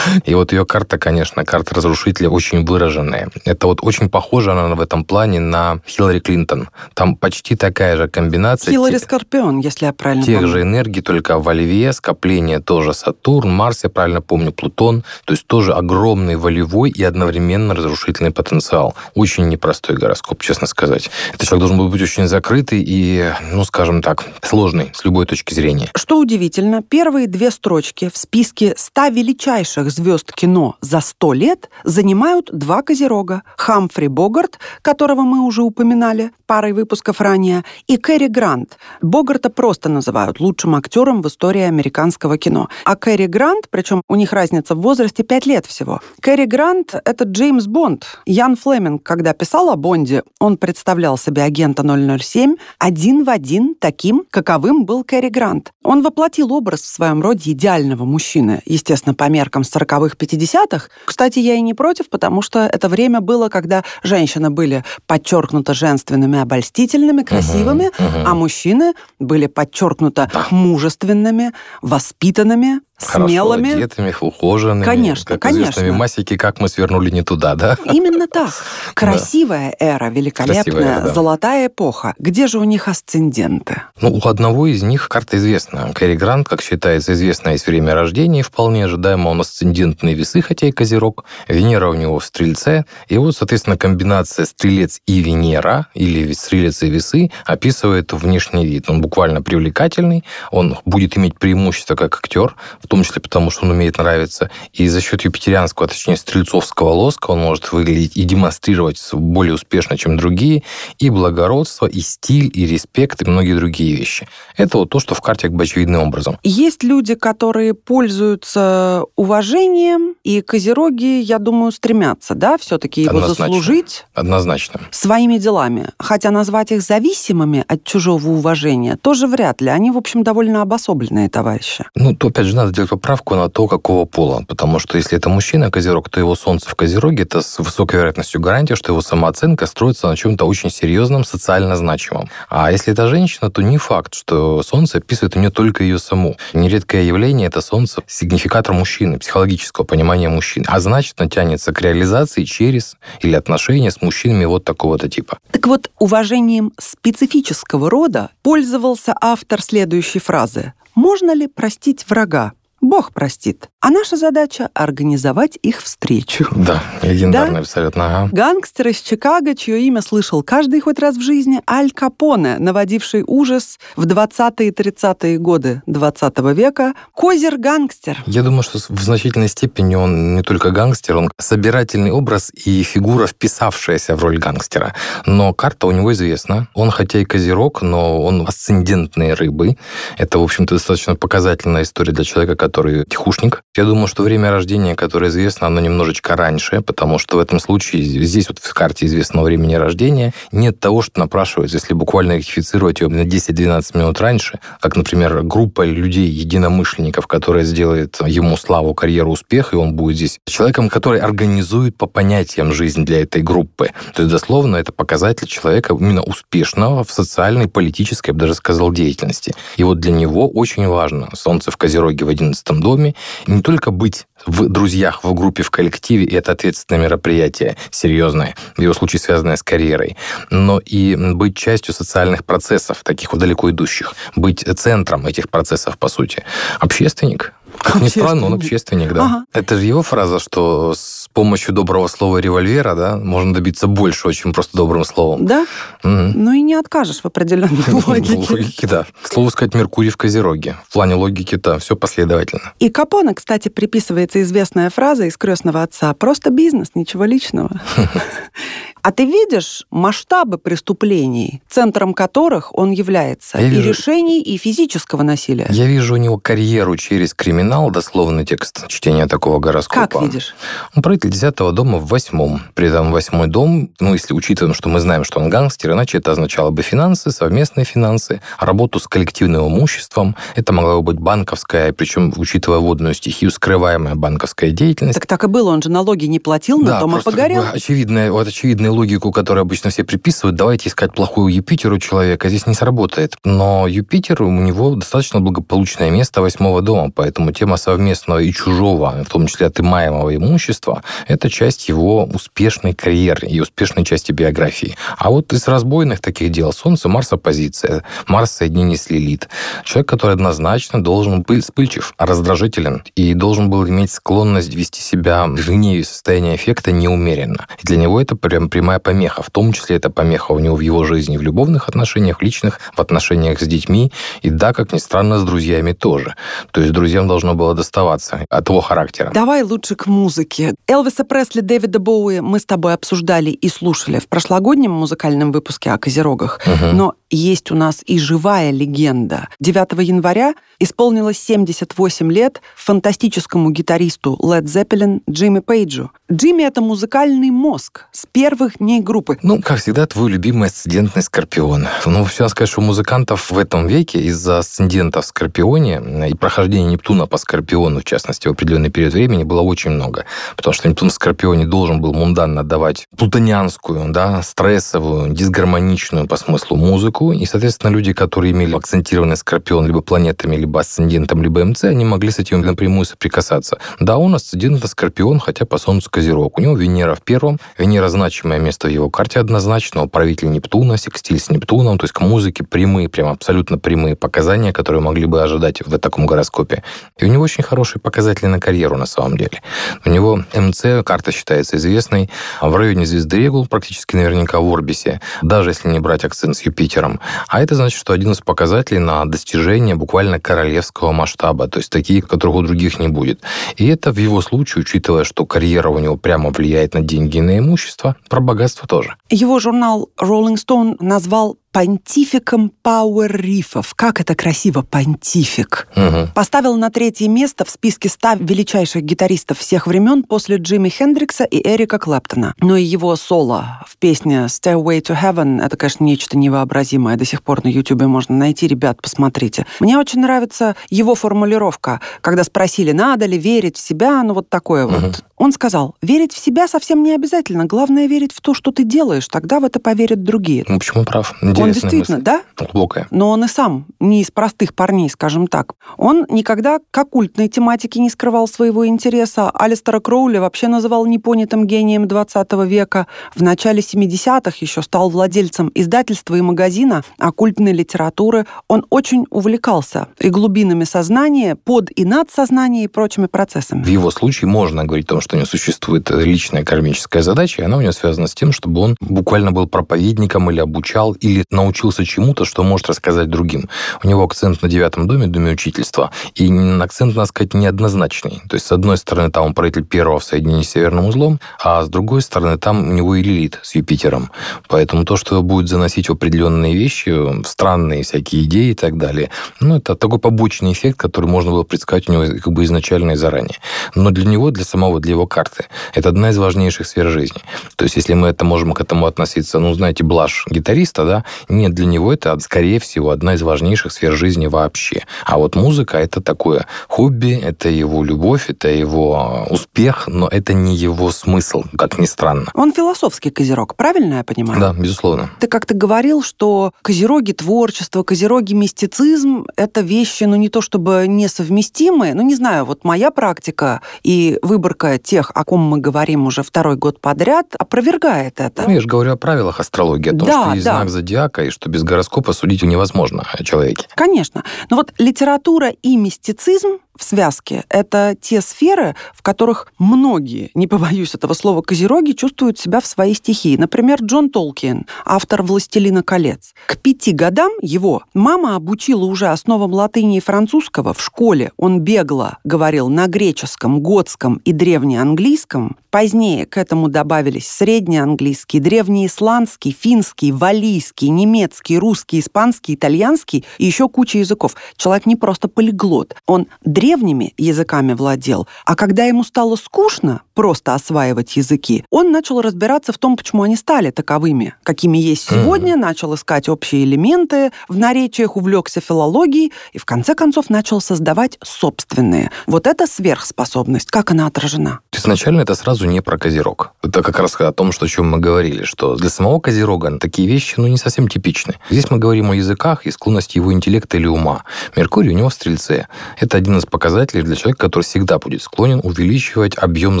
И 0.24 0.34
вот 0.34 0.52
ее 0.52 0.66
карта, 0.66 0.98
конечно, 0.98 1.44
карта 1.44 1.74
разрушителя 1.74 2.28
очень 2.28 2.64
выраженная. 2.64 3.28
Это 3.44 3.66
вот 3.66 3.78
очень 3.82 4.08
похоже 4.08 4.52
она 4.52 4.74
в 4.74 4.80
этом 4.80 5.04
плане 5.04 5.40
на 5.40 5.80
Хиллари 5.86 6.20
Клинтон. 6.20 6.68
Там 6.94 7.16
почти 7.16 7.56
такая 7.56 7.96
же 7.96 8.08
комбинация. 8.08 8.72
Хиллари 8.72 8.98
Скорпион, 8.98 9.60
если 9.60 9.86
я 9.86 9.92
правильно 9.92 10.24
Тех 10.24 10.40
помню. 10.40 10.52
же 10.52 10.62
энергий, 10.62 11.02
только 11.02 11.38
во 11.38 11.54
Льве, 11.54 11.92
скопление 11.92 12.60
тоже 12.60 12.92
Сатурн, 12.92 13.50
Марс, 13.50 13.84
я 13.84 13.90
правильно 13.90 14.20
помню, 14.20 14.52
Плутон. 14.52 15.04
То 15.24 15.32
есть 15.32 15.46
тоже 15.46 15.72
огромный 15.72 16.36
волевой 16.36 16.90
и 16.90 17.02
одновременно 17.02 17.74
разрушительный 17.74 18.30
потенциал. 18.30 18.94
Очень 19.14 19.48
непростой 19.48 19.96
гороскоп, 19.96 20.42
честно 20.42 20.66
сказать. 20.66 21.10
Этот 21.32 21.48
человек 21.48 21.68
должен 21.68 21.90
быть 21.90 22.02
очень 22.02 22.28
закрытый 22.28 22.82
и, 22.86 23.32
ну, 23.52 23.64
скажем 23.64 24.02
так, 24.02 24.24
сложный 24.42 24.90
с 24.92 25.04
любой 25.14 25.26
точки 25.26 25.54
зрения. 25.54 25.90
Что 25.94 26.18
удивительно, 26.18 26.82
первые 26.82 27.28
две 27.28 27.52
строчки 27.52 28.10
в 28.12 28.16
списке 28.16 28.74
100 28.76 29.10
величайших 29.10 29.88
звезд 29.92 30.32
кино 30.32 30.74
за 30.80 31.00
100 31.00 31.32
лет 31.34 31.70
занимают 31.84 32.50
два 32.52 32.82
козерога. 32.82 33.42
Хамфри 33.56 34.08
Богарт, 34.08 34.58
которого 34.82 35.20
мы 35.20 35.46
уже 35.46 35.62
упоминали 35.62 36.32
парой 36.46 36.72
выпусков 36.72 37.20
ранее, 37.20 37.62
и 37.86 37.96
Кэрри 37.96 38.26
Грант. 38.26 38.76
Богарта 39.02 39.50
просто 39.50 39.88
называют 39.88 40.40
лучшим 40.40 40.74
актером 40.74 41.22
в 41.22 41.28
истории 41.28 41.62
американского 41.62 42.36
кино. 42.36 42.68
А 42.84 42.96
Кэрри 42.96 43.26
Грант, 43.26 43.68
причем 43.70 44.02
у 44.08 44.16
них 44.16 44.32
разница 44.32 44.74
в 44.74 44.80
возрасте 44.80 45.22
5 45.22 45.46
лет 45.46 45.66
всего. 45.66 46.00
Кэрри 46.22 46.46
Грант— 46.46 46.92
это 47.04 47.22
Джеймс 47.22 47.66
Бонд. 47.66 48.04
Ян 48.26 48.56
Флеминг, 48.56 49.04
когда 49.04 49.32
писал 49.32 49.70
о 49.70 49.76
Бонде, 49.76 50.24
он 50.40 50.56
представлял 50.56 51.16
себе 51.16 51.42
агента 51.42 51.84
007 51.84 52.56
один 52.80 53.22
в 53.22 53.30
один 53.30 53.76
таким, 53.78 54.24
каковым 54.30 54.84
был 54.84 55.03
Кэрри 55.04 55.28
Грант. 55.28 55.70
Он 55.84 56.02
воплотил 56.02 56.52
образ 56.52 56.80
в 56.80 56.86
своем 56.86 57.22
роде 57.22 57.52
идеального 57.52 58.04
мужчины, 58.04 58.62
естественно, 58.66 59.14
по 59.14 59.28
меркам 59.28 59.62
40-х, 59.62 60.16
50-х. 60.18 60.88
Кстати, 61.04 61.38
я 61.38 61.54
и 61.54 61.60
не 61.60 61.74
против, 61.74 62.08
потому 62.10 62.42
что 62.42 62.60
это 62.66 62.88
время 62.88 63.20
было, 63.20 63.48
когда 63.48 63.84
женщины 64.02 64.50
были 64.50 64.84
подчеркнуто 65.06 65.74
женственными, 65.74 66.40
обольстительными, 66.40 67.22
красивыми, 67.22 67.90
Мгм, 67.98 68.18
мгм. 68.20 68.26
а 68.26 68.34
мужчины 68.34 68.94
были 69.20 69.46
подчеркнуто 69.46 70.30
мужественными, 70.50 71.52
воспитанными, 71.82 72.80
Хорошо 73.06 73.28
смелыми. 73.28 73.72
одетыми, 73.72 74.14
ухоженными. 74.20 74.84
Конечно, 74.84 75.24
как 75.26 75.42
конечно. 75.42 75.80
мемасики, 75.80 76.36
как 76.36 76.60
мы 76.60 76.68
свернули 76.68 77.10
не 77.10 77.22
туда, 77.22 77.54
да? 77.54 77.76
Именно 77.84 78.26
так. 78.26 78.50
Красивая 78.94 79.74
эра, 79.78 80.08
великолепная, 80.10 80.62
Красивая 80.64 81.00
да. 81.02 81.14
золотая 81.14 81.66
эпоха. 81.68 82.14
Где 82.18 82.46
же 82.46 82.58
у 82.58 82.64
них 82.64 82.88
асценденты? 82.88 83.82
Ну, 84.00 84.14
у 84.14 84.28
одного 84.28 84.66
из 84.66 84.82
них 84.82 85.08
карта 85.08 85.36
известна. 85.36 85.92
Кэрри 85.94 86.16
Грант, 86.16 86.48
как 86.48 86.62
считается, 86.62 87.12
известно 87.12 87.54
из 87.54 87.66
время 87.66 87.94
рождения, 87.94 88.42
вполне 88.42 88.84
ожидаемо 88.84 89.28
он 89.28 89.40
асцендентные 89.40 90.14
весы, 90.14 90.42
хотя 90.42 90.66
и 90.68 90.72
козерог. 90.72 91.24
Венера 91.48 91.88
у 91.88 91.94
него 91.94 92.18
в 92.18 92.24
Стрельце. 92.24 92.84
И 93.08 93.18
вот, 93.18 93.36
соответственно, 93.36 93.76
комбинация 93.76 94.46
Стрелец 94.46 95.00
и 95.06 95.20
Венера, 95.20 95.88
или 95.94 96.32
Стрелец 96.32 96.82
и 96.82 96.90
весы, 96.90 97.30
описывает 97.44 98.12
внешний 98.12 98.66
вид. 98.66 98.88
Он 98.88 99.00
буквально 99.00 99.42
привлекательный, 99.42 100.24
он 100.50 100.78
будет 100.84 101.16
иметь 101.16 101.38
преимущество 101.38 101.94
как 101.94 102.16
актер, 102.16 102.56
в 102.82 102.88
том 102.94 103.02
числе 103.02 103.20
потому, 103.20 103.50
что 103.50 103.64
он 103.64 103.72
умеет 103.72 103.98
нравиться. 103.98 104.50
И 104.72 104.86
за 104.88 105.00
счет 105.00 105.22
юпитерианского, 105.22 105.86
а 105.86 105.88
точнее, 105.88 106.16
стрельцовского 106.16 106.90
лоска 106.90 107.32
он 107.32 107.40
может 107.40 107.72
выглядеть 107.72 108.16
и 108.16 108.22
демонстрировать 108.22 109.00
более 109.12 109.54
успешно, 109.54 109.98
чем 109.98 110.16
другие, 110.16 110.62
и 110.98 111.10
благородство, 111.10 111.86
и 111.86 112.00
стиль, 112.00 112.50
и 112.54 112.66
респект, 112.66 113.22
и 113.22 113.24
многие 113.24 113.54
другие 113.54 113.96
вещи. 113.96 114.28
Это 114.56 114.70
то, 114.70 114.84
то, 114.84 115.00
что 115.00 115.14
в 115.14 115.20
карте 115.20 115.48
как 115.48 115.56
бы 115.56 115.64
очевидным 115.64 116.02
образом. 116.02 116.38
Есть 116.44 116.84
люди, 116.84 117.14
которые 117.14 117.74
пользуются 117.74 119.04
уважением, 119.16 120.14
и 120.24 120.40
козероги, 120.40 121.20
я 121.20 121.38
думаю, 121.38 121.70
стремятся, 121.70 122.34
да, 122.34 122.56
все-таки 122.56 123.02
его 123.02 123.18
Однозначно. 123.18 123.44
заслужить 123.44 124.06
Однозначно. 124.14 124.80
своими 124.90 125.36
делами. 125.36 125.88
Хотя 125.98 126.30
назвать 126.30 126.72
их 126.72 126.80
зависимыми 126.80 127.64
от 127.68 127.84
чужого 127.84 128.28
уважения 128.28 128.96
тоже 128.96 129.26
вряд 129.26 129.60
ли. 129.60 129.68
Они, 129.68 129.90
в 129.90 129.98
общем, 129.98 130.22
довольно 130.22 130.62
обособленные 130.62 131.28
товарищи. 131.28 131.84
Ну, 131.94 132.14
то, 132.16 132.28
опять 132.28 132.46
же, 132.46 132.56
надо 132.56 132.72
делать 132.74 132.90
поправку 132.90 133.34
на 133.34 133.48
то, 133.48 133.66
какого 133.66 134.04
пола. 134.04 134.44
Потому 134.46 134.78
что 134.78 134.98
если 134.98 135.16
это 135.16 135.28
мужчина 135.28 135.70
Козерог, 135.70 136.08
то 136.08 136.20
его 136.20 136.34
солнце 136.34 136.68
в 136.68 136.74
Козероге, 136.74 137.22
это 137.22 137.40
с 137.40 137.58
высокой 137.58 137.96
вероятностью 137.96 138.40
гарантия, 138.40 138.76
что 138.76 138.92
его 138.92 139.00
самооценка 139.00 139.66
строится 139.66 140.08
на 140.08 140.16
чем-то 140.16 140.44
очень 140.44 140.70
серьезном, 140.70 141.24
социально 141.24 141.76
значимом. 141.76 142.28
А 142.48 142.70
если 142.70 142.92
это 142.92 143.08
женщина, 143.08 143.50
то 143.50 143.62
не 143.62 143.78
факт, 143.78 144.14
что 144.14 144.62
солнце 144.62 144.98
описывает 144.98 145.36
у 145.36 145.38
нее 145.40 145.50
только 145.50 145.84
ее 145.84 145.98
саму. 145.98 146.36
Нередкое 146.52 147.02
явление 147.02 147.48
это 147.48 147.60
солнце 147.60 148.02
сигнификатор 148.06 148.74
мужчины, 148.74 149.18
психологического 149.18 149.84
понимания 149.84 150.28
мужчины. 150.28 150.64
А 150.68 150.80
значит, 150.80 151.14
оно 151.18 151.30
тянется 151.30 151.72
к 151.72 151.80
реализации 151.80 152.44
через 152.44 152.96
или 153.20 153.34
отношения 153.34 153.90
с 153.90 154.02
мужчинами 154.02 154.44
вот 154.44 154.64
такого-то 154.64 155.08
типа. 155.08 155.38
Так 155.50 155.66
вот, 155.66 155.90
уважением 155.98 156.72
специфического 156.78 157.88
рода 157.90 158.30
пользовался 158.42 159.14
автор 159.20 159.62
следующей 159.62 160.18
фразы. 160.18 160.72
«Можно 160.94 161.34
ли 161.34 161.48
простить 161.48 162.04
врага? 162.08 162.52
Бог 162.84 163.14
простит. 163.14 163.70
А 163.86 163.90
наша 163.90 164.16
задача– 164.16 164.70
организовать 164.74 165.58
их 165.60 165.82
встречу». 165.82 166.46
Да, 166.56 166.82
легендарно 167.02 167.58
абсолютно. 167.58 168.06
Ага. 168.06 168.30
Гангстер 168.32 168.88
из 168.88 169.02
Чикаго, 169.02 169.54
чье 169.54 169.82
имя 169.82 170.00
слышал 170.00 170.42
каждый 170.42 170.80
хоть 170.80 170.98
раз 170.98 171.18
в 171.18 171.20
жизни, 171.20 171.60
Аль 171.70 171.90
Капоне, 171.90 172.56
наводивший 172.58 173.24
ужас 173.26 173.78
в 173.94 174.06
20-е 174.06 174.68
и 174.68 174.70
30-е 174.70 175.36
годы 175.36 175.82
20 175.86 176.38
века, 176.54 176.94
козер-гангстер. 177.12 178.22
Я 178.24 178.42
думаю, 178.42 178.62
что 178.62 178.78
в 178.78 179.02
значительной 179.02 179.48
степени 179.48 179.96
он 179.96 180.36
не 180.36 180.40
только 180.40 180.70
гангстер, 180.70 181.18
он 181.18 181.30
собирательный 181.38 182.10
образ 182.10 182.52
и 182.54 182.82
фигура, 182.84 183.26
вписавшаяся 183.26 184.16
в 184.16 184.22
роль 184.22 184.38
гангстера. 184.38 184.94
Но 185.26 185.52
карта 185.52 185.88
у 185.88 185.90
него 185.90 186.10
известна. 186.14 186.68
Он 186.72 186.90
хотя 186.90 187.18
и 187.18 187.26
козерог, 187.26 187.82
но 187.82 188.22
он 188.22 188.46
асцендентные 188.48 189.34
рыбы. 189.34 189.76
Это, 190.16 190.38
в 190.38 190.42
общем-то, 190.42 190.76
достаточно 190.76 191.16
показательная 191.16 191.82
история 191.82 192.12
для 192.12 192.24
человека, 192.24 192.56
который 192.56 193.04
тихушник. 193.04 193.60
Я 193.76 193.84
думаю, 193.84 194.06
что 194.06 194.22
время 194.22 194.52
рождения, 194.52 194.94
которое 194.94 195.30
известно, 195.30 195.66
оно 195.66 195.80
немножечко 195.80 196.36
раньше, 196.36 196.80
потому 196.80 197.18
что 197.18 197.38
в 197.38 197.40
этом 197.40 197.58
случае 197.58 198.04
здесь 198.04 198.48
вот 198.48 198.60
в 198.60 198.72
карте 198.72 199.06
известного 199.06 199.46
времени 199.46 199.74
рождения 199.74 200.32
нет 200.52 200.78
того, 200.78 201.02
что 201.02 201.18
напрашивается, 201.18 201.78
если 201.78 201.92
буквально 201.92 202.36
ректифицировать 202.36 203.00
ее 203.00 203.08
на 203.08 203.22
10-12 203.22 203.98
минут 203.98 204.20
раньше, 204.20 204.60
как, 204.78 204.94
например, 204.94 205.42
группа 205.42 205.84
людей, 205.84 206.28
единомышленников, 206.28 207.26
которая 207.26 207.64
сделает 207.64 208.20
ему 208.24 208.56
славу, 208.56 208.94
карьеру, 208.94 209.32
успех, 209.32 209.72
и 209.72 209.76
он 209.76 209.94
будет 209.94 210.18
здесь 210.18 210.38
человеком, 210.46 210.88
который 210.88 211.18
организует 211.18 211.96
по 211.96 212.06
понятиям 212.06 212.72
жизнь 212.72 213.04
для 213.04 213.22
этой 213.22 213.42
группы. 213.42 213.90
То 214.14 214.22
есть, 214.22 214.30
дословно, 214.30 214.76
это 214.76 214.92
показатель 214.92 215.48
человека 215.48 215.96
именно 215.98 216.22
успешного 216.22 217.02
в 217.02 217.10
социальной, 217.10 217.66
политической, 217.66 218.30
я 218.30 218.34
бы 218.34 218.40
даже 218.40 218.54
сказал, 218.54 218.92
деятельности. 218.92 219.52
И 219.76 219.82
вот 219.82 219.98
для 219.98 220.12
него 220.12 220.48
очень 220.48 220.86
важно 220.86 221.30
солнце 221.34 221.72
в 221.72 221.76
Козероге 221.76 222.24
в 222.24 222.28
11 222.28 222.64
доме, 222.78 223.16
не 223.48 223.63
только 223.64 223.90
быть 223.90 224.26
в 224.46 224.68
друзьях, 224.68 225.24
в 225.24 225.32
группе, 225.32 225.62
в 225.62 225.70
коллективе, 225.70 226.24
и 226.24 226.34
это 226.34 226.52
ответственное 226.52 227.00
мероприятие, 227.00 227.76
серьезное, 227.90 228.54
в 228.76 228.82
его 228.82 228.92
случае 228.92 229.20
связанное 229.20 229.56
с 229.56 229.62
карьерой, 229.62 230.16
но 230.50 230.80
и 230.84 231.16
быть 231.16 231.56
частью 231.56 231.94
социальных 231.94 232.44
процессов, 232.44 233.02
таких 233.02 233.32
вот 233.32 233.40
далеко 233.40 233.70
идущих, 233.70 234.14
быть 234.36 234.64
центром 234.76 235.26
этих 235.26 235.48
процессов, 235.48 235.96
по 235.96 236.08
сути. 236.08 236.44
Общественник, 236.78 237.54
как 237.78 238.02
ни 238.02 238.08
странно, 238.08 238.46
он 238.46 238.54
общественник, 238.54 239.12
да. 239.12 239.24
Ага. 239.24 239.44
Это 239.52 239.76
же 239.76 239.84
его 239.84 240.02
фраза, 240.02 240.38
что 240.38 240.94
с 240.94 241.28
помощью 241.32 241.74
доброго 241.74 242.06
слова 242.08 242.38
револьвера, 242.38 242.94
да, 242.94 243.16
можно 243.16 243.54
добиться 243.54 243.86
большего, 243.86 244.32
чем 244.32 244.52
просто 244.52 244.76
добрым 244.76 245.04
словом. 245.04 245.46
Да? 245.46 245.66
Мгм. 246.02 246.32
Ну 246.36 246.52
и 246.52 246.62
не 246.62 246.74
откажешь 246.74 247.20
в 247.20 247.26
определенной 247.26 247.84
логике. 248.06 248.52
Логики, 248.52 248.86
да. 248.86 249.06
К 249.22 249.32
слову 249.32 249.50
сказать, 249.50 249.74
Меркурий 249.74 250.10
в 250.10 250.16
Козероге. 250.16 250.76
В 250.88 250.92
плане 250.92 251.14
логики, 251.14 251.56
да, 251.56 251.78
все 251.78 251.96
последовательно. 251.96 252.72
И 252.78 252.88
Капоне, 252.88 253.34
кстати, 253.34 253.68
приписывается 253.68 254.42
известная 254.42 254.90
фраза 254.90 255.24
из 255.24 255.36
«Крестного 255.36 255.82
отца» 255.82 256.12
«Просто 256.14 256.50
бизнес, 256.50 256.90
ничего 256.94 257.24
личного». 257.24 257.70
А 259.04 259.12
ты 259.12 259.26
видишь 259.26 259.84
масштабы 259.90 260.56
преступлений, 260.56 261.60
центром 261.68 262.14
которых 262.14 262.74
он 262.74 262.90
является, 262.90 263.58
Я 263.58 263.66
и 263.66 263.68
вижу. 263.68 263.90
решений, 263.90 264.40
и 264.40 264.56
физического 264.56 265.22
насилия? 265.22 265.66
Я 265.68 265.84
вижу 265.84 266.14
у 266.14 266.16
него 266.16 266.38
карьеру 266.38 266.96
через 266.96 267.34
криминал, 267.34 267.90
дословный 267.90 268.46
текст 268.46 268.88
чтения 268.88 269.26
такого 269.26 269.58
гороскопа. 269.58 270.06
Как 270.06 270.22
видишь? 270.22 270.54
Он 270.96 271.02
правитель 271.02 271.28
10 271.28 271.54
дома 271.74 271.98
в 271.98 272.06
восьмом. 272.06 272.62
При 272.72 272.88
этом 272.88 273.12
восьмой 273.12 273.46
дом, 273.46 273.90
ну, 274.00 274.14
если 274.14 274.32
учитываем, 274.32 274.72
что 274.72 274.88
мы 274.88 275.00
знаем, 275.00 275.24
что 275.24 275.38
он 275.38 275.50
гангстер, 275.50 275.92
иначе 275.92 276.16
это 276.16 276.32
означало 276.32 276.70
бы 276.70 276.80
финансы, 276.80 277.30
совместные 277.30 277.84
финансы, 277.84 278.40
работу 278.58 279.00
с 279.00 279.06
коллективным 279.06 279.68
имуществом. 279.68 280.34
Это 280.56 280.72
могла 280.72 280.94
бы 280.94 281.02
быть 281.02 281.18
банковская, 281.18 281.92
причем, 281.92 282.32
учитывая 282.38 282.78
водную 282.78 283.12
стихию, 283.12 283.50
скрываемая 283.50 284.14
банковская 284.14 284.70
деятельность. 284.70 285.18
Так 285.18 285.26
так 285.26 285.44
и 285.44 285.46
было, 285.46 285.72
он 285.72 285.82
же 285.82 285.90
налоги 285.90 286.24
не 286.24 286.38
платил, 286.38 286.80
и 286.80 286.86
просто 286.86 287.16
как 287.16 287.24
погорел. 287.24 287.64
очевидная, 287.70 288.32
вот 288.32 288.48
очевидную 288.48 288.93
логику, 288.94 289.32
которую 289.32 289.62
обычно 289.62 289.90
все 289.90 290.04
приписывают, 290.04 290.56
давайте 290.56 290.88
искать 290.88 291.12
плохую 291.12 291.54
Юпитер 291.54 291.92
у 291.92 291.98
человека, 291.98 292.48
здесь 292.48 292.66
не 292.66 292.74
сработает. 292.74 293.36
Но 293.44 293.86
Юпитер, 293.86 294.42
у 294.42 294.50
него 294.50 294.94
достаточно 294.94 295.40
благополучное 295.40 296.10
место 296.10 296.40
восьмого 296.40 296.80
дома, 296.80 297.10
поэтому 297.14 297.52
тема 297.52 297.76
совместного 297.76 298.38
и 298.38 298.52
чужого, 298.52 299.24
в 299.24 299.28
том 299.28 299.46
числе 299.46 299.66
отымаемого 299.66 300.34
имущества, 300.34 301.02
это 301.28 301.50
часть 301.50 301.88
его 301.88 302.24
успешной 302.24 302.94
карьеры 302.94 303.48
и 303.48 303.60
успешной 303.60 304.04
части 304.04 304.32
биографии. 304.32 304.96
А 305.18 305.30
вот 305.30 305.52
из 305.52 305.66
разбойных 305.68 306.20
таких 306.20 306.50
дел 306.50 306.72
Солнце, 306.72 307.08
Марс 307.08 307.32
оппозиция, 307.32 308.04
Марс 308.26 308.52
соединение 308.52 308.96
с 308.96 309.10
Лилит. 309.10 309.48
Человек, 309.84 310.08
который 310.08 310.32
однозначно 310.32 311.02
должен 311.02 311.42
быть 311.42 311.64
вспыльчив, 311.64 312.14
раздражителен 312.18 313.02
и 313.16 313.34
должен 313.34 313.70
был 313.70 313.86
иметь 313.88 314.10
склонность 314.12 314.74
вести 314.74 315.00
себя 315.00 315.46
в 315.46 315.54
гневе 315.54 316.04
состояние 316.04 316.56
эффекта 316.56 316.92
неумеренно. 316.92 317.66
И 317.82 317.86
для 317.86 317.96
него 317.96 318.20
это 318.20 318.36
прям 318.36 318.68
прямая 318.68 318.83
помеха. 318.98 319.42
В 319.42 319.50
том 319.50 319.72
числе 319.72 319.96
это 319.96 320.10
помеха 320.10 320.52
у 320.52 320.58
него 320.58 320.76
в 320.76 320.80
его 320.80 321.04
жизни, 321.04 321.36
в 321.36 321.42
любовных 321.42 321.88
отношениях, 321.88 322.42
личных, 322.42 322.80
в 322.94 323.00
отношениях 323.00 323.60
с 323.60 323.66
детьми. 323.66 324.12
И 324.42 324.50
да, 324.50 324.72
как 324.72 324.92
ни 324.92 324.98
странно, 324.98 325.38
с 325.38 325.44
друзьями 325.44 325.92
тоже. 325.92 326.34
То 326.70 326.80
есть 326.80 326.92
друзьям 326.92 327.28
должно 327.28 327.54
было 327.54 327.74
доставаться 327.74 328.44
от 328.48 328.68
его 328.68 328.80
характера. 328.80 329.30
Давай 329.34 329.62
лучше 329.62 329.94
к 329.94 330.06
музыке. 330.06 330.74
Элвиса 330.86 331.24
Пресли, 331.24 331.60
Дэвида 331.60 331.98
Боуи 331.98 332.40
мы 332.40 332.58
с 332.58 332.64
тобой 332.64 332.94
обсуждали 332.94 333.50
и 333.50 333.68
слушали 333.68 334.18
в 334.18 334.28
прошлогоднем 334.28 334.90
музыкальном 334.92 335.52
выпуске 335.52 335.90
о 335.90 335.98
Козерогах. 335.98 336.60
Мгм. 336.66 336.96
Но 336.96 337.14
есть 337.30 337.70
у 337.70 337.74
нас 337.74 338.02
и 338.06 338.18
живая 338.18 338.70
легенда. 338.70 339.48
9 339.60 340.02
января 340.02 340.54
исполнилось 340.78 341.38
78 341.38 342.30
лет 342.30 342.60
фантастическому 342.76 343.70
гитаристу 343.70 344.38
Led 344.42 344.64
Zeppelin 344.64 345.20
Джимми 345.28 345.60
Пейджу. 345.60 346.10
Джимми— 346.30 346.62
это 346.64 346.80
музыкальный 346.80 347.50
мозг 347.50 348.06
с 348.12 348.26
первых 348.26 348.73
дней 348.78 349.00
группы. 349.00 349.38
Ну, 349.42 349.60
как 349.60 349.78
всегда, 349.78 350.06
твой 350.06 350.30
любимый 350.30 350.68
асцендентный 350.68 351.22
скорпион. 351.22 351.86
Ну, 352.06 352.24
все 352.24 352.48
сказать, 352.48 352.70
что 352.70 352.80
у 352.80 352.84
музыкантов 352.84 353.50
в 353.50 353.58
этом 353.58 353.86
веке 353.86 354.20
из-за 354.20 354.58
асцендента 354.58 355.20
в 355.20 355.26
скорпионе 355.26 356.28
и 356.30 356.34
прохождения 356.34 356.92
Нептуна 356.92 357.26
по 357.26 357.36
скорпиону, 357.36 358.00
в 358.00 358.04
частности, 358.04 358.48
в 358.48 358.52
определенный 358.52 358.90
период 358.90 359.12
времени 359.12 359.44
было 359.44 359.60
очень 359.60 359.90
много. 359.90 360.24
Потому 360.56 360.72
что 360.72 360.88
Нептун 360.88 361.10
в 361.10 361.12
скорпионе 361.12 361.66
должен 361.66 362.00
был 362.00 362.14
мунданно 362.14 362.64
давать 362.64 363.06
плутонианскую, 363.16 364.12
да, 364.12 364.42
стрессовую, 364.42 365.32
дисгармоничную 365.32 366.26
по 366.26 366.36
смыслу 366.36 366.76
музыку. 366.76 367.32
И, 367.32 367.44
соответственно, 367.46 367.90
люди, 367.90 368.12
которые 368.12 368.52
имели 368.52 368.74
акцентированный 368.74 369.36
скорпион 369.36 369.86
либо 369.86 370.00
планетами, 370.00 370.56
либо 370.56 370.80
асцендентом, 370.80 371.42
либо 371.42 371.64
МЦ, 371.64 371.84
они 371.84 372.04
могли 372.04 372.30
с 372.30 372.38
этим 372.38 372.60
напрямую 372.60 373.04
соприкасаться. 373.04 373.78
Да, 374.00 374.18
он 374.18 374.34
асцендент 374.34 374.84
скорпион, 374.86 375.40
хотя 375.40 375.64
по 375.64 375.78
Солнцу 375.78 376.10
Козерог. 376.10 376.58
У 376.58 376.60
него 376.60 376.76
Венера 376.76 377.14
в 377.14 377.22
первом. 377.22 377.58
Венера 377.78 378.08
значимое 378.54 378.58
место 378.58 378.88
в 378.88 378.90
его 378.90 379.10
карте 379.10 379.40
однозначно. 379.40 380.02
Он 380.02 380.08
правитель 380.08 380.50
Нептуна, 380.50 380.96
секстиль 380.96 381.38
с 381.38 381.50
Нептуном. 381.50 381.98
То 381.98 382.04
есть 382.04 382.12
к 382.12 382.20
музыке 382.20 382.64
прямые, 382.64 383.08
прям 383.08 383.28
абсолютно 383.28 383.78
прямые 383.78 384.16
показания, 384.16 384.72
которые 384.72 385.00
могли 385.00 385.26
бы 385.26 385.42
ожидать 385.42 385.80
в 385.84 385.98
таком 385.98 386.26
гороскопе. 386.26 386.82
И 387.18 387.24
у 387.24 387.28
него 387.28 387.42
очень 387.42 387.62
хорошие 387.62 388.00
показатели 388.00 388.46
на 388.46 388.60
карьеру 388.60 388.96
на 388.96 389.06
самом 389.06 389.36
деле. 389.36 389.62
У 390.04 390.10
него 390.10 390.44
МЦ, 390.54 391.04
карта 391.04 391.32
считается 391.32 391.76
известной, 391.76 392.30
в 392.60 392.76
районе 392.76 393.06
звезды 393.06 393.38
Регул, 393.38 393.66
практически 393.66 394.16
наверняка 394.16 394.60
в 394.60 394.72
Орбисе, 394.72 395.20
даже 395.42 395.70
если 395.70 395.88
не 395.88 396.00
брать 396.00 396.24
акцент 396.24 396.56
с 396.56 396.62
Юпитером. 396.62 397.20
А 397.48 397.62
это 397.62 397.74
значит, 397.74 397.98
что 397.98 398.12
один 398.12 398.32
из 398.32 398.40
показателей 398.40 399.00
на 399.00 399.24
достижение 399.24 399.94
буквально 399.94 400.40
королевского 400.40 401.12
масштаба, 401.12 401.68
то 401.68 401.78
есть 401.78 401.90
такие, 401.90 402.22
которых 402.22 402.56
у 402.56 402.62
других 402.62 402.98
не 402.98 403.08
будет. 403.08 403.40
И 403.76 403.86
это 403.86 404.12
в 404.12 404.18
его 404.18 404.40
случае, 404.40 404.82
учитывая, 404.82 405.24
что 405.24 405.46
карьера 405.46 405.88
у 405.88 405.98
него 405.98 406.16
прямо 406.16 406.50
влияет 406.50 406.94
на 406.94 407.00
деньги 407.00 407.38
и 407.38 407.40
на 407.40 407.58
имущество, 407.58 408.16
богатство 408.44 408.86
тоже. 408.86 409.16
Его 409.30 409.58
журнал 409.58 410.10
Rolling 410.20 410.56
Stone 410.56 410.96
назвал 411.00 411.58
понтификом 411.74 412.70
пауэр-рифов. 412.82 413.94
Как 413.96 414.20
это 414.20 414.36
красиво, 414.36 414.82
понтифик. 414.82 415.88
Угу. 415.96 416.28
Поставил 416.32 416.76
на 416.76 416.88
третье 416.88 417.28
место 417.28 417.64
в 417.64 417.70
списке 417.70 418.08
100 418.08 418.34
величайших 418.38 419.02
гитаристов 419.02 419.58
всех 419.58 419.88
времен 419.88 420.22
после 420.22 420.58
Джимми 420.58 420.88
Хендрикса 420.88 421.42
и 421.42 421.68
Эрика 421.68 421.98
Клэптона. 421.98 422.54
Но 422.60 422.76
и 422.76 422.84
его 422.84 423.16
соло 423.16 423.80
в 423.88 423.96
песне 423.96 424.46
Stairway 424.46 425.02
to 425.02 425.20
Heaven— 425.20 425.60
это, 425.64 425.76
конечно, 425.76 426.04
нечто 426.04 426.38
невообразимое. 426.38 427.16
До 427.16 427.24
сих 427.24 427.42
пор 427.42 427.64
на 427.64 427.68
Ютубе 427.68 428.06
можно 428.06 428.36
найти. 428.36 428.68
Ребят, 428.68 429.02
посмотрите. 429.02 429.66
Мне 429.80 429.98
очень 429.98 430.20
нравится 430.20 430.76
его 430.90 431.16
формулировка, 431.16 432.00
когда 432.20 432.44
спросили, 432.44 432.92
надо 432.92 433.26
ли 433.26 433.36
верить 433.36 433.76
в 433.76 433.80
себя, 433.80 434.22
ну 434.22 434.34
вот 434.34 434.48
такое 434.48 434.86
угу. 434.86 434.94
вот. 434.94 435.24
Он 435.36 435.50
сказал, 435.50 435.96
верить 436.00 436.32
в 436.32 436.38
себя 436.38 436.68
совсем 436.68 437.02
не 437.02 437.12
обязательно. 437.12 437.64
Главное 437.64 438.06
верить 438.06 438.32
в 438.32 438.40
то, 438.40 438.54
что 438.54 438.70
ты 438.70 438.84
делаешь. 438.84 439.26
Тогда 439.26 439.58
в 439.58 439.64
это 439.64 439.80
поверят 439.80 440.22
другие. 440.22 440.64
Ну, 440.68 440.78
почему 440.78 441.04
прав? 441.04 441.34
Интересная 441.68 441.90
он 441.90 441.98
действительно, 441.98 442.18
мысль. 442.18 442.44
да? 442.56 442.66
Глубокая. 442.72 443.06
Но 443.10 443.30
он 443.30 443.44
и 443.44 443.48
сам 443.48 443.86
не 444.00 444.20
из 444.20 444.30
простых 444.30 444.74
парней, 444.74 445.08
скажем 445.10 445.46
так. 445.46 445.74
Он 445.96 446.26
никогда 446.28 446.78
к 446.90 446.98
оккультной 446.98 447.48
тематике 447.48 448.00
не 448.00 448.10
скрывал 448.10 448.48
своего 448.48 448.86
интереса. 448.86 449.50
Алистера 449.50 450.00
Кроули 450.00 450.38
вообще 450.38 450.68
называл 450.68 451.06
непонятым 451.06 451.66
гением 451.66 452.08
20 452.08 452.52
века. 452.66 453.06
В 453.34 453.42
начале 453.42 453.80
70-х 453.80 454.56
еще 454.60 454.82
стал 454.82 455.10
владельцем 455.10 455.70
издательства 455.74 456.34
и 456.34 456.40
магазина 456.40 457.02
оккультной 457.18 457.72
литературы. 457.72 458.46
Он 458.68 458.84
очень 458.90 459.26
увлекался 459.30 460.08
и 460.18 460.30
глубинами 460.30 460.84
сознания, 460.84 461.56
под 461.56 461.90
и 461.94 462.04
над 462.04 462.30
сознанием 462.30 462.84
и 462.84 462.88
прочими 462.88 463.26
процессами. 463.26 463.82
В 463.82 463.88
его 463.88 464.10
случае 464.10 464.48
можно 464.48 464.84
говорить 464.84 465.06
о 465.06 465.10
том, 465.10 465.20
что 465.20 465.36
у 465.36 465.38
него 465.38 465.46
существует 465.46 466.10
личная 466.10 466.64
кармическая 466.64 467.22
задача, 467.22 467.62
и 467.62 467.64
она 467.64 467.78
у 467.78 467.80
него 467.80 467.92
связана 467.92 468.26
с 468.26 468.34
тем, 468.34 468.52
чтобы 468.52 468.80
он 468.80 468.96
буквально 469.00 469.52
был 469.52 469.66
проповедником 469.66 470.50
или 470.50 470.60
обучал, 470.60 471.12
или 471.12 471.44
научился 471.54 472.04
чему-то, 472.04 472.44
что 472.44 472.62
может 472.62 472.88
рассказать 472.88 473.28
другим. 473.28 473.68
У 474.02 474.08
него 474.08 474.24
акцент 474.24 474.62
на 474.62 474.68
девятом 474.68 475.06
доме, 475.06 475.26
доме 475.26 475.52
учительства, 475.52 476.10
и 476.34 476.52
акцент, 476.80 477.16
надо 477.16 477.28
сказать, 477.28 477.54
неоднозначный. 477.54 478.42
То 478.48 478.54
есть, 478.54 478.66
с 478.66 478.72
одной 478.72 478.98
стороны, 478.98 479.30
там 479.30 479.46
он 479.46 479.54
правитель 479.54 479.84
первого 479.84 480.18
в 480.18 480.24
соединении 480.24 480.62
с 480.62 480.70
северным 480.70 481.06
узлом, 481.06 481.40
а 481.62 481.82
с 481.82 481.88
другой 481.88 482.22
стороны, 482.22 482.58
там 482.58 482.88
у 482.88 482.92
него 482.92 483.14
и 483.14 483.50
с 483.62 483.74
Юпитером. 483.74 484.30
Поэтому 484.68 485.04
то, 485.04 485.16
что 485.16 485.42
будет 485.42 485.68
заносить 485.68 486.08
определенные 486.08 486.74
вещи, 486.74 487.42
странные 487.44 488.02
всякие 488.02 488.44
идеи 488.44 488.70
и 488.70 488.74
так 488.74 488.96
далее, 488.96 489.30
ну, 489.60 489.76
это 489.76 489.94
такой 489.94 490.18
побочный 490.18 490.72
эффект, 490.72 490.98
который 490.98 491.26
можно 491.26 491.50
было 491.50 491.62
предсказать 491.62 492.08
у 492.08 492.12
него 492.12 492.24
как 492.40 492.52
бы 492.52 492.64
изначально 492.64 493.12
и 493.12 493.16
заранее. 493.16 493.58
Но 493.94 494.10
для 494.10 494.24
него, 494.24 494.50
для 494.50 494.64
самого, 494.64 495.00
для 495.00 495.12
его 495.12 495.26
карты, 495.26 495.66
это 495.94 496.08
одна 496.08 496.30
из 496.30 496.38
важнейших 496.38 496.86
сфер 496.86 497.08
жизни. 497.08 497.40
То 497.76 497.84
есть, 497.84 497.96
если 497.96 498.14
мы 498.14 498.28
это 498.28 498.44
можем 498.44 498.72
к 498.72 498.80
этому 498.80 499.06
относиться, 499.06 499.58
ну, 499.58 499.74
знаете, 499.74 500.04
блажь 500.04 500.46
гитариста, 500.48 501.04
да, 501.04 501.24
нет, 501.48 501.74
для 501.74 501.86
него 501.86 502.12
это, 502.12 502.38
скорее 502.40 502.78
всего, 502.78 503.10
одна 503.10 503.34
из 503.34 503.42
важнейших 503.42 503.92
сфер 503.92 504.12
жизни 504.12 504.46
вообще. 504.46 505.02
А 505.24 505.38
вот 505.38 505.56
музыка— 505.56 505.98
это 505.98 506.20
такое 506.20 506.66
хобби, 506.88 507.38
это 507.40 507.68
его 507.68 508.04
любовь, 508.04 508.48
это 508.48 508.68
его 508.68 509.46
успех, 509.50 510.04
но 510.06 510.28
это 510.28 510.52
не 510.52 510.74
его 510.76 511.10
смысл, 511.10 511.64
как 511.76 511.98
ни 511.98 512.06
странно. 512.06 512.50
Он 512.54 512.72
философский 512.72 513.30
козерог, 513.30 513.76
правильно 513.76 514.14
я 514.14 514.24
понимаю? 514.24 514.60
Да, 514.60 514.72
безусловно. 514.72 515.30
Ты 515.40 515.46
как-то 515.46 515.74
говорил, 515.74 516.22
что 516.22 516.72
козероги 516.82 517.32
творчество, 517.32 518.02
козероги 518.02 518.54
мистицизм— 518.54 519.46
это 519.56 519.80
вещи, 519.80 520.24
ну, 520.24 520.36
не 520.36 520.48
то 520.48 520.60
чтобы 520.60 521.04
несовместимые, 521.08 522.14
ну, 522.14 522.22
не 522.22 522.34
знаю, 522.34 522.64
вот 522.64 522.84
моя 522.84 523.10
практика 523.10 523.80
и 524.02 524.38
выборка 524.42 524.98
тех, 524.98 525.30
о 525.34 525.44
ком 525.44 525.60
мы 525.60 525.78
говорим 525.78 526.26
уже 526.26 526.42
второй 526.42 526.76
год 526.76 527.00
подряд, 527.00 527.46
опровергает 527.58 528.40
это. 528.40 528.62
Ну, 528.66 528.70
я 528.70 528.80
же 528.80 528.88
говорю 528.88 529.12
о 529.12 529.16
правилах 529.16 529.60
астрологии, 529.60 530.10
о 530.10 530.18
том, 530.18 530.28
да, 530.28 530.42
что 530.42 530.52
есть 530.54 530.64
да. 530.64 530.76
знак 530.76 530.90
зодиака, 530.90 531.23
и 531.42 531.50
что 531.50 531.68
без 531.68 531.82
гороскопа 531.82 532.32
судить 532.32 532.62
невозможно 532.66 533.24
о 533.30 533.42
человеке. 533.42 533.86
Конечно. 533.94 534.44
Но 534.70 534.76
вот 534.76 534.92
литература 534.98 535.70
и 535.70 535.96
мистицизм 535.96 536.78
в 536.96 537.04
связке. 537.04 537.64
Это 537.68 538.16
те 538.20 538.40
сферы, 538.40 538.94
в 539.12 539.22
которых 539.22 539.72
многие, 539.78 540.50
не 540.54 540.66
побоюсь 540.66 541.14
этого 541.14 541.34
слова, 541.34 541.62
козероги 541.62 542.12
чувствуют 542.12 542.58
себя 542.58 542.80
в 542.80 542.86
своей 542.86 543.14
стихии. 543.14 543.56
Например, 543.56 543.98
Джон 544.02 544.30
Толкин, 544.30 544.86
автор 545.04 545.42
«Властелина 545.42 546.02
колец». 546.02 546.54
К 546.66 546.76
пяти 546.76 547.12
годам 547.12 547.52
его 547.60 548.02
мама 548.14 548.56
обучила 548.56 549.04
уже 549.04 549.28
основам 549.28 549.72
латыни 549.72 550.18
и 550.18 550.20
французского 550.20 550.94
в 550.94 551.02
школе. 551.02 551.52
Он 551.56 551.80
бегло 551.80 552.38
говорил 552.44 552.88
на 552.88 553.06
греческом, 553.06 553.80
готском 553.80 554.40
и 554.44 554.52
древнеанглийском. 554.52 555.76
Позднее 555.90 556.44
к 556.46 556.56
этому 556.56 556.88
добавились 556.88 557.48
среднеанглийский, 557.48 558.58
древнеисландский, 558.58 559.76
финский, 559.78 560.32
валийский, 560.32 561.08
немецкий, 561.08 561.78
русский, 561.78 562.18
испанский, 562.18 562.74
итальянский 562.74 563.44
и 563.58 563.64
еще 563.64 563.88
куча 563.88 564.18
языков. 564.18 564.56
Человек 564.76 565.06
не 565.06 565.14
просто 565.14 565.48
полиглот. 565.48 566.16
Он 566.26 566.48
древними 566.84 567.32
языками 567.38 567.94
владел, 567.94 568.46
а 568.66 568.76
когда 568.76 569.04
ему 569.04 569.24
стало 569.24 569.56
скучно 569.56 570.20
просто 570.34 570.74
осваивать 570.74 571.34
языки, 571.36 571.82
он 571.88 572.12
начал 572.12 572.42
разбираться 572.42 572.92
в 572.92 572.98
том, 572.98 573.16
почему 573.16 573.42
они 573.44 573.56
стали 573.56 573.90
таковыми, 573.90 574.54
какими 574.62 574.98
есть 574.98 575.26
сегодня, 575.30 575.74
mm-hmm. 575.74 575.80
начал 575.80 576.14
искать 576.14 576.50
общие 576.50 576.84
элементы 576.84 577.52
в 577.68 577.78
наречиях, 577.78 578.36
увлекся 578.36 578.80
филологией 578.80 579.52
и 579.72 579.78
в 579.78 579.86
конце 579.86 580.14
концов 580.14 580.50
начал 580.50 580.82
создавать 580.82 581.38
собственные. 581.42 582.30
Вот 582.46 582.66
эта 582.66 582.86
сверхспособность, 582.86 583.90
как 583.90 584.10
она 584.10 584.26
отражена? 584.26 584.80
Изначально 584.92 585.40
это 585.40 585.54
сразу 585.54 585.86
не 585.86 586.02
про 586.02 586.18
Козерог. 586.18 586.72
Это 586.82 587.02
как 587.02 587.18
раз 587.18 587.34
о 587.40 587.52
том, 587.52 587.72
что, 587.72 587.86
о 587.86 587.88
чем 587.88 588.10
мы 588.10 588.18
говорили, 588.18 588.64
что 588.64 588.96
для 588.96 589.08
самого 589.08 589.40
Козерога 589.40 589.98
такие 589.98 590.28
вещи 590.28 590.54
ну, 590.58 590.66
не 590.66 590.76
совсем 590.76 591.08
типичны. 591.08 591.54
Здесь 591.70 591.90
мы 591.90 591.96
говорим 591.96 592.30
о 592.30 592.36
языках 592.36 592.84
и 592.84 592.90
склонности 592.90 593.38
его 593.38 593.54
интеллекта 593.54 593.96
или 593.96 594.06
ума. 594.06 594.44
Меркурий 594.76 595.10
у 595.10 595.14
него 595.14 595.30
в 595.30 595.34
Стрельце. 595.34 595.88
Это 596.18 596.36
один 596.36 596.58
из 596.58 596.66
показателей 596.74 597.22
для 597.22 597.36
человека, 597.36 597.68
который 597.68 597.84
всегда 597.84 598.18
будет 598.18 598.42
склонен 598.42 598.80
увеличивать 598.82 599.56
объем 599.56 600.00